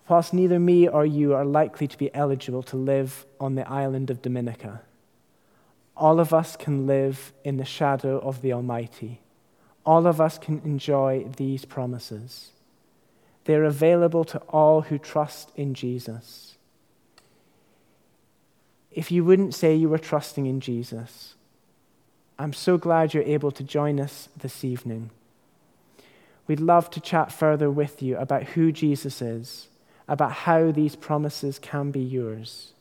Whilst 0.07 0.33
neither 0.33 0.59
me 0.59 0.87
or 0.87 1.05
you 1.05 1.33
are 1.33 1.45
likely 1.45 1.87
to 1.87 1.97
be 1.97 2.13
eligible 2.13 2.63
to 2.63 2.75
live 2.75 3.25
on 3.39 3.55
the 3.55 3.67
island 3.69 4.09
of 4.09 4.21
Dominica, 4.21 4.81
all 5.95 6.19
of 6.19 6.33
us 6.33 6.55
can 6.55 6.85
live 6.85 7.33
in 7.43 7.57
the 7.57 7.65
shadow 7.65 8.19
of 8.19 8.41
the 8.41 8.53
Almighty 8.53 9.21
all 9.85 10.05
of 10.05 10.21
us 10.21 10.37
can 10.37 10.61
enjoy 10.63 11.25
these 11.37 11.65
promises. 11.65 12.51
They're 13.45 13.63
available 13.63 14.23
to 14.25 14.39
all 14.49 14.81
who 14.81 14.97
trust 14.97 15.51
in 15.55 15.73
Jesus. 15.73 16.55
If 18.91 19.11
you 19.11 19.23
wouldn't 19.23 19.55
say 19.55 19.75
you 19.75 19.89
were 19.89 19.97
trusting 19.97 20.45
in 20.45 20.59
Jesus, 20.59 21.35
I'm 22.37 22.53
so 22.53 22.77
glad 22.77 23.13
you're 23.13 23.23
able 23.23 23.51
to 23.51 23.63
join 23.63 23.99
us 23.99 24.29
this 24.37 24.63
evening. 24.63 25.11
We'd 26.47 26.59
love 26.59 26.89
to 26.91 26.99
chat 26.99 27.31
further 27.31 27.69
with 27.69 28.01
you 28.01 28.17
about 28.17 28.43
who 28.43 28.71
Jesus 28.71 29.21
is, 29.21 29.69
about 30.07 30.31
how 30.31 30.71
these 30.71 30.95
promises 30.95 31.59
can 31.59 31.91
be 31.91 32.01
yours. 32.01 32.73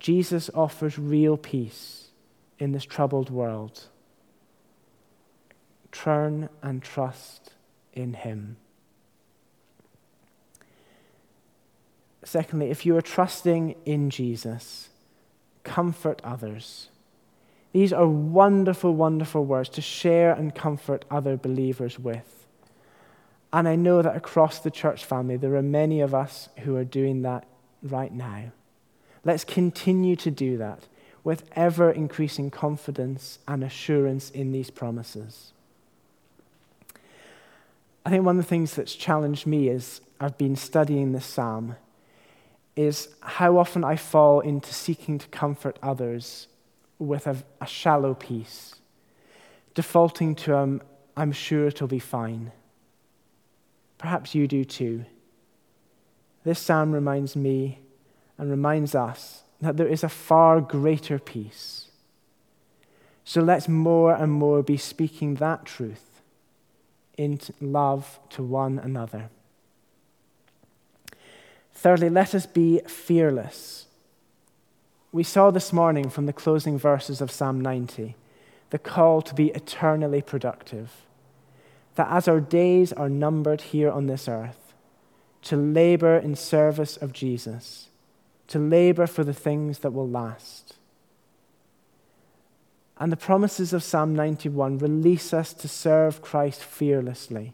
Jesus 0.00 0.48
offers 0.54 0.98
real 0.98 1.36
peace 1.36 2.08
in 2.58 2.72
this 2.72 2.84
troubled 2.84 3.30
world 3.30 3.88
turn 5.92 6.48
and 6.62 6.82
trust 6.82 7.54
in 7.92 8.14
Him. 8.14 8.56
Secondly, 12.28 12.68
if 12.68 12.84
you 12.84 12.94
are 12.94 13.00
trusting 13.00 13.74
in 13.86 14.10
Jesus, 14.10 14.90
comfort 15.64 16.20
others. 16.22 16.90
These 17.72 17.90
are 17.90 18.06
wonderful, 18.06 18.94
wonderful 18.94 19.46
words 19.46 19.70
to 19.70 19.80
share 19.80 20.32
and 20.32 20.54
comfort 20.54 21.06
other 21.10 21.38
believers 21.38 21.98
with. 21.98 22.46
And 23.50 23.66
I 23.66 23.76
know 23.76 24.02
that 24.02 24.14
across 24.14 24.58
the 24.58 24.70
church 24.70 25.06
family, 25.06 25.38
there 25.38 25.54
are 25.54 25.62
many 25.62 26.02
of 26.02 26.14
us 26.14 26.50
who 26.58 26.76
are 26.76 26.84
doing 26.84 27.22
that 27.22 27.46
right 27.82 28.12
now. 28.12 28.52
Let's 29.24 29.44
continue 29.44 30.14
to 30.16 30.30
do 30.30 30.58
that 30.58 30.82
with 31.24 31.44
ever 31.56 31.90
increasing 31.90 32.50
confidence 32.50 33.38
and 33.48 33.64
assurance 33.64 34.28
in 34.28 34.52
these 34.52 34.68
promises. 34.68 35.52
I 38.04 38.10
think 38.10 38.22
one 38.22 38.38
of 38.38 38.44
the 38.44 38.50
things 38.50 38.74
that's 38.74 38.94
challenged 38.94 39.46
me 39.46 39.70
is 39.70 40.02
I've 40.20 40.36
been 40.36 40.56
studying 40.56 41.12
this 41.12 41.24
psalm 41.24 41.76
is 42.78 43.08
how 43.20 43.58
often 43.58 43.82
I 43.82 43.96
fall 43.96 44.38
into 44.38 44.72
seeking 44.72 45.18
to 45.18 45.26
comfort 45.28 45.76
others 45.82 46.46
with 47.00 47.26
a, 47.26 47.36
a 47.60 47.66
shallow 47.66 48.14
peace, 48.14 48.76
defaulting 49.74 50.36
to, 50.36 50.56
um, 50.56 50.82
I'm 51.16 51.32
sure 51.32 51.66
it'll 51.66 51.88
be 51.88 51.98
fine. 51.98 52.52
Perhaps 53.98 54.32
you 54.36 54.46
do 54.46 54.64
too. 54.64 55.04
This 56.44 56.60
psalm 56.60 56.92
reminds 56.92 57.34
me 57.34 57.80
and 58.38 58.48
reminds 58.48 58.94
us 58.94 59.42
that 59.60 59.76
there 59.76 59.88
is 59.88 60.04
a 60.04 60.08
far 60.08 60.60
greater 60.60 61.18
peace. 61.18 61.88
So 63.24 63.40
let's 63.40 63.68
more 63.68 64.14
and 64.14 64.30
more 64.30 64.62
be 64.62 64.76
speaking 64.76 65.34
that 65.34 65.64
truth 65.64 66.22
in 67.16 67.40
love 67.60 68.20
to 68.30 68.44
one 68.44 68.78
another. 68.78 69.30
Thirdly, 71.78 72.10
let 72.10 72.34
us 72.34 72.46
be 72.46 72.80
fearless. 72.86 73.86
We 75.12 75.22
saw 75.22 75.50
this 75.50 75.72
morning 75.72 76.10
from 76.10 76.26
the 76.26 76.32
closing 76.32 76.78
verses 76.78 77.20
of 77.20 77.30
Psalm 77.30 77.60
90 77.60 78.14
the 78.70 78.78
call 78.78 79.22
to 79.22 79.34
be 79.34 79.48
eternally 79.52 80.20
productive. 80.20 81.06
That 81.94 82.10
as 82.10 82.28
our 82.28 82.40
days 82.40 82.92
are 82.92 83.08
numbered 83.08 83.62
here 83.62 83.90
on 83.90 84.06
this 84.06 84.28
earth, 84.28 84.74
to 85.42 85.56
labor 85.56 86.18
in 86.18 86.36
service 86.36 86.98
of 86.98 87.14
Jesus 87.14 87.88
to 88.48 88.58
labor 88.58 89.06
for 89.06 89.24
the 89.24 89.34
things 89.34 89.80
that 89.80 89.92
will 89.92 90.08
last. 90.08 90.74
And 92.98 93.12
the 93.12 93.16
promises 93.16 93.72
of 93.72 93.84
Psalm 93.84 94.16
91 94.16 94.78
release 94.78 95.32
us 95.32 95.52
to 95.54 95.68
serve 95.68 96.20
Christ 96.20 96.64
fearlessly. 96.64 97.52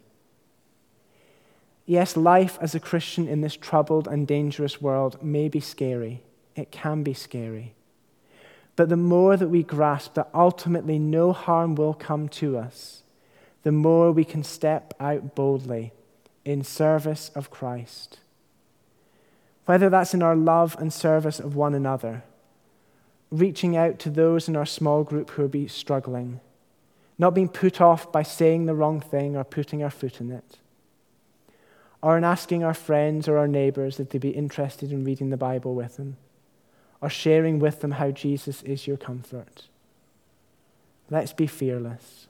Yes, 1.85 2.17
life 2.17 2.57
as 2.61 2.73
a 2.73 2.79
Christian 2.79 3.27
in 3.27 3.41
this 3.41 3.55
troubled 3.55 4.07
and 4.07 4.27
dangerous 4.27 4.81
world 4.81 5.21
may 5.23 5.49
be 5.49 5.59
scary. 5.59 6.23
It 6.55 6.71
can 6.71 7.03
be 7.03 7.13
scary. 7.13 7.73
But 8.75 8.89
the 8.89 8.97
more 8.97 9.37
that 9.37 9.49
we 9.49 9.63
grasp 9.63 10.15
that 10.15 10.29
ultimately 10.33 10.99
no 10.99 11.31
harm 11.31 11.75
will 11.75 11.93
come 11.93 12.27
to 12.29 12.57
us, 12.57 13.03
the 13.63 13.71
more 13.71 14.11
we 14.11 14.25
can 14.25 14.43
step 14.43 14.93
out 14.99 15.35
boldly 15.35 15.93
in 16.43 16.63
service 16.63 17.31
of 17.35 17.49
Christ 17.49 18.19
whether 19.65 19.89
that's 19.89 20.13
in 20.13 20.21
our 20.21 20.35
love 20.35 20.75
and 20.79 20.93
service 20.93 21.39
of 21.39 21.55
one 21.55 21.73
another, 21.73 22.23
reaching 23.31 23.75
out 23.75 23.99
to 23.99 24.09
those 24.09 24.47
in 24.47 24.55
our 24.55 24.65
small 24.65 25.03
group 25.03 25.31
who 25.31 25.43
are 25.43 25.49
be 25.49 25.67
struggling, 25.67 26.39
not 27.17 27.33
being 27.33 27.49
put 27.49 27.81
off 27.81 28.11
by 28.11 28.23
saying 28.23 28.65
the 28.65 28.75
wrong 28.75 28.99
thing 28.99 29.35
or 29.35 29.43
putting 29.43 29.83
our 29.83 29.89
foot 29.89 30.21
in 30.21 30.31
it, 30.31 30.59
or 32.01 32.17
in 32.17 32.23
asking 32.23 32.63
our 32.63 32.73
friends 32.73 33.27
or 33.27 33.37
our 33.37 33.47
neighbors 33.47 33.99
if 33.99 34.09
they'd 34.09 34.21
be 34.21 34.29
interested 34.29 34.91
in 34.91 35.03
reading 35.03 35.29
the 35.29 35.37
Bible 35.37 35.75
with 35.75 35.97
them, 35.97 36.17
or 37.01 37.09
sharing 37.09 37.59
with 37.59 37.81
them 37.81 37.91
how 37.91 38.11
Jesus 38.11 38.61
is 38.63 38.87
your 38.87 38.97
comfort. 38.97 39.67
Let's 41.09 41.33
be 41.33 41.47
fearless. 41.47 42.27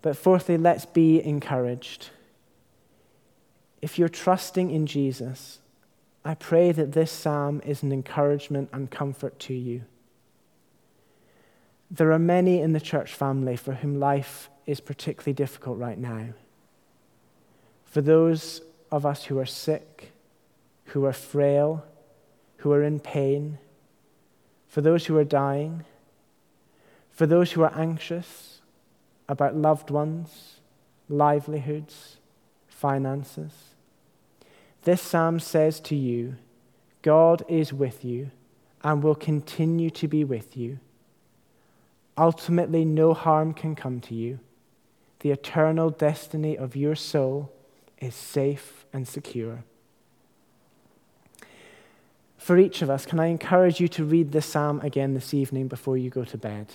But 0.00 0.16
fourthly, 0.16 0.56
let's 0.56 0.86
be 0.86 1.22
encouraged 1.22 2.10
if 3.82 3.98
you're 3.98 4.08
trusting 4.08 4.70
in 4.70 4.86
Jesus, 4.86 5.58
I 6.24 6.34
pray 6.36 6.70
that 6.70 6.92
this 6.92 7.10
psalm 7.10 7.60
is 7.66 7.82
an 7.82 7.92
encouragement 7.92 8.70
and 8.72 8.88
comfort 8.88 9.40
to 9.40 9.54
you. 9.54 9.82
There 11.90 12.12
are 12.12 12.18
many 12.18 12.60
in 12.60 12.72
the 12.72 12.80
church 12.80 13.12
family 13.12 13.56
for 13.56 13.74
whom 13.74 13.98
life 13.98 14.48
is 14.66 14.80
particularly 14.80 15.34
difficult 15.34 15.78
right 15.78 15.98
now. 15.98 16.28
For 17.92 18.00
those 18.00 18.60
of 18.90 19.06
us 19.06 19.26
who 19.26 19.38
are 19.38 19.46
sick, 19.46 20.10
who 20.86 21.04
are 21.04 21.12
frail, 21.12 21.84
who 22.58 22.72
are 22.72 22.82
in 22.82 22.98
pain, 22.98 23.58
for 24.66 24.80
those 24.80 25.06
who 25.06 25.16
are 25.16 25.24
dying, 25.24 25.84
for 27.12 27.26
those 27.26 27.52
who 27.52 27.62
are 27.62 27.72
anxious 27.78 28.60
about 29.28 29.54
loved 29.54 29.90
ones, 29.90 30.56
livelihoods, 31.08 32.16
finances 32.66 33.72
this 34.82 35.00
psalm 35.00 35.38
says 35.38 35.80
to 35.80 35.96
you 35.96 36.36
God 37.02 37.44
is 37.48 37.72
with 37.72 38.04
you 38.04 38.30
and 38.84 39.02
will 39.02 39.14
continue 39.14 39.90
to 39.90 40.08
be 40.08 40.24
with 40.24 40.56
you. 40.56 40.78
Ultimately, 42.18 42.84
no 42.84 43.14
harm 43.14 43.54
can 43.54 43.74
come 43.74 44.00
to 44.02 44.14
you. 44.14 44.38
The 45.20 45.30
eternal 45.30 45.90
destiny 45.90 46.56
of 46.56 46.76
your 46.76 46.94
soul 46.94 47.52
is 48.02 48.14
safe 48.14 48.84
and 48.92 49.06
secure. 49.06 49.64
For 52.36 52.58
each 52.58 52.82
of 52.82 52.90
us, 52.90 53.06
can 53.06 53.20
I 53.20 53.26
encourage 53.26 53.80
you 53.80 53.86
to 53.88 54.04
read 54.04 54.32
this 54.32 54.46
psalm 54.46 54.80
again 54.80 55.14
this 55.14 55.32
evening 55.32 55.68
before 55.68 55.96
you 55.96 56.10
go 56.10 56.24
to 56.24 56.36
bed? 56.36 56.66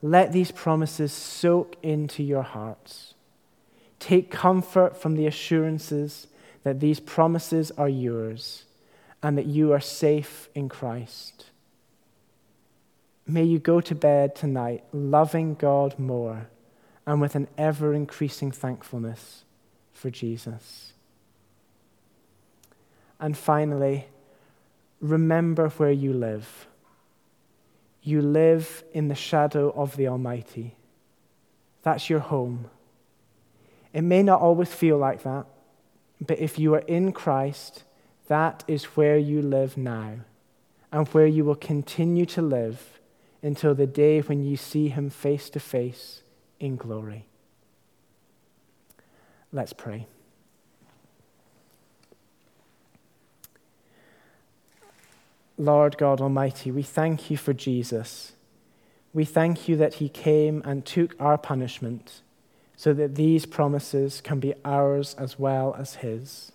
Let 0.00 0.32
these 0.32 0.52
promises 0.52 1.12
soak 1.12 1.76
into 1.82 2.22
your 2.22 2.44
hearts. 2.44 3.14
Take 3.98 4.30
comfort 4.30 4.96
from 4.96 5.16
the 5.16 5.26
assurances 5.26 6.28
that 6.62 6.78
these 6.78 7.00
promises 7.00 7.72
are 7.72 7.88
yours 7.88 8.64
and 9.20 9.36
that 9.36 9.46
you 9.46 9.72
are 9.72 9.80
safe 9.80 10.48
in 10.54 10.68
Christ. 10.68 11.46
May 13.26 13.42
you 13.42 13.58
go 13.58 13.80
to 13.80 13.94
bed 13.96 14.36
tonight 14.36 14.84
loving 14.92 15.56
God 15.56 15.98
more 15.98 16.46
and 17.04 17.20
with 17.20 17.34
an 17.34 17.48
ever 17.58 17.92
increasing 17.92 18.52
thankfulness 18.52 19.42
for 19.98 20.10
Jesus. 20.10 20.92
And 23.20 23.36
finally, 23.36 24.06
remember 25.00 25.68
where 25.70 25.90
you 25.90 26.12
live. 26.12 26.66
You 28.02 28.22
live 28.22 28.84
in 28.92 29.08
the 29.08 29.14
shadow 29.14 29.70
of 29.70 29.96
the 29.96 30.06
Almighty. 30.06 30.76
That's 31.82 32.08
your 32.08 32.20
home. 32.20 32.70
It 33.92 34.02
may 34.02 34.22
not 34.22 34.40
always 34.40 34.72
feel 34.72 34.98
like 34.98 35.24
that. 35.24 35.46
But 36.24 36.38
if 36.38 36.58
you 36.58 36.74
are 36.74 36.86
in 36.86 37.12
Christ, 37.12 37.84
that 38.28 38.62
is 38.68 38.84
where 38.96 39.18
you 39.18 39.42
live 39.42 39.76
now 39.76 40.20
and 40.92 41.08
where 41.08 41.26
you 41.26 41.44
will 41.44 41.54
continue 41.54 42.26
to 42.26 42.42
live 42.42 43.00
until 43.42 43.74
the 43.74 43.86
day 43.86 44.20
when 44.20 44.42
you 44.42 44.56
see 44.56 44.88
him 44.88 45.10
face 45.10 45.50
to 45.50 45.60
face 45.60 46.22
in 46.58 46.76
glory. 46.76 47.26
Let's 49.52 49.72
pray. 49.72 50.06
Lord 55.56 55.98
God 55.98 56.20
Almighty, 56.20 56.70
we 56.70 56.82
thank 56.82 57.30
you 57.30 57.36
for 57.36 57.52
Jesus. 57.52 58.32
We 59.12 59.24
thank 59.24 59.68
you 59.68 59.76
that 59.76 59.94
he 59.94 60.08
came 60.08 60.62
and 60.64 60.84
took 60.84 61.16
our 61.20 61.36
punishment 61.36 62.20
so 62.78 62.94
that 62.94 63.16
these 63.16 63.44
promises 63.44 64.20
can 64.20 64.38
be 64.38 64.54
ours 64.64 65.16
as 65.18 65.36
well 65.36 65.74
as 65.76 65.96
His. 65.96 66.52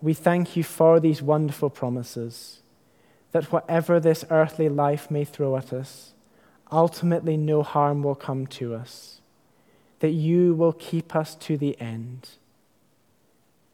We 0.00 0.14
thank 0.14 0.56
you 0.56 0.62
for 0.62 1.00
these 1.00 1.20
wonderful 1.20 1.68
promises, 1.68 2.60
that 3.32 3.50
whatever 3.50 3.98
this 3.98 4.24
earthly 4.30 4.68
life 4.68 5.10
may 5.10 5.24
throw 5.24 5.56
at 5.56 5.72
us, 5.72 6.12
ultimately 6.70 7.36
no 7.36 7.64
harm 7.64 8.04
will 8.04 8.14
come 8.14 8.46
to 8.46 8.72
us, 8.72 9.19
that 10.00 10.10
you 10.10 10.54
will 10.54 10.72
keep 10.72 11.14
us 11.14 11.34
to 11.36 11.56
the 11.56 11.80
end. 11.80 12.30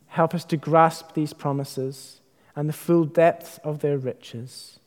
Help 0.09 0.35
us 0.35 0.45
to 0.45 0.57
grasp 0.57 1.15
these 1.15 1.33
promises 1.33 2.21
and 2.55 2.69
the 2.69 2.73
full 2.73 3.05
depth 3.05 3.59
of 3.65 3.81
their 3.81 3.99
riches. 3.99 4.79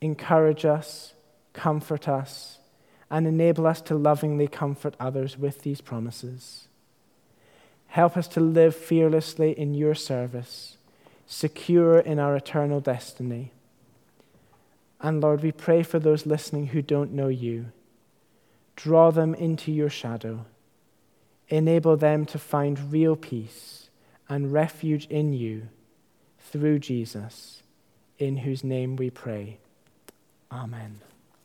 Encourage 0.00 0.64
us, 0.64 1.12
comfort 1.52 2.08
us 2.08 2.58
and 3.10 3.26
enable 3.26 3.66
us 3.66 3.80
to 3.82 3.94
lovingly 3.94 4.46
comfort 4.46 4.94
others 5.00 5.38
with 5.38 5.62
these 5.62 5.80
promises. 5.80 6.68
Help 7.88 8.16
us 8.16 8.28
to 8.28 8.40
live 8.40 8.76
fearlessly 8.76 9.58
in 9.58 9.74
your 9.74 9.94
service, 9.94 10.76
secure 11.26 11.98
in 11.98 12.18
our 12.18 12.36
eternal 12.36 12.80
destiny. 12.80 13.50
And 15.00 15.20
Lord, 15.20 15.42
we 15.42 15.52
pray 15.52 15.82
for 15.82 15.98
those 15.98 16.26
listening 16.26 16.68
who 16.68 16.82
don't 16.82 17.12
know 17.12 17.28
you. 17.28 17.72
Draw 18.78 19.10
them 19.10 19.34
into 19.34 19.72
your 19.72 19.90
shadow. 19.90 20.46
Enable 21.48 21.96
them 21.96 22.24
to 22.26 22.38
find 22.38 22.92
real 22.92 23.16
peace 23.16 23.90
and 24.28 24.52
refuge 24.52 25.06
in 25.06 25.32
you 25.32 25.68
through 26.38 26.78
Jesus, 26.78 27.64
in 28.20 28.36
whose 28.36 28.62
name 28.62 28.94
we 28.94 29.10
pray. 29.10 29.58
Amen. 30.52 31.00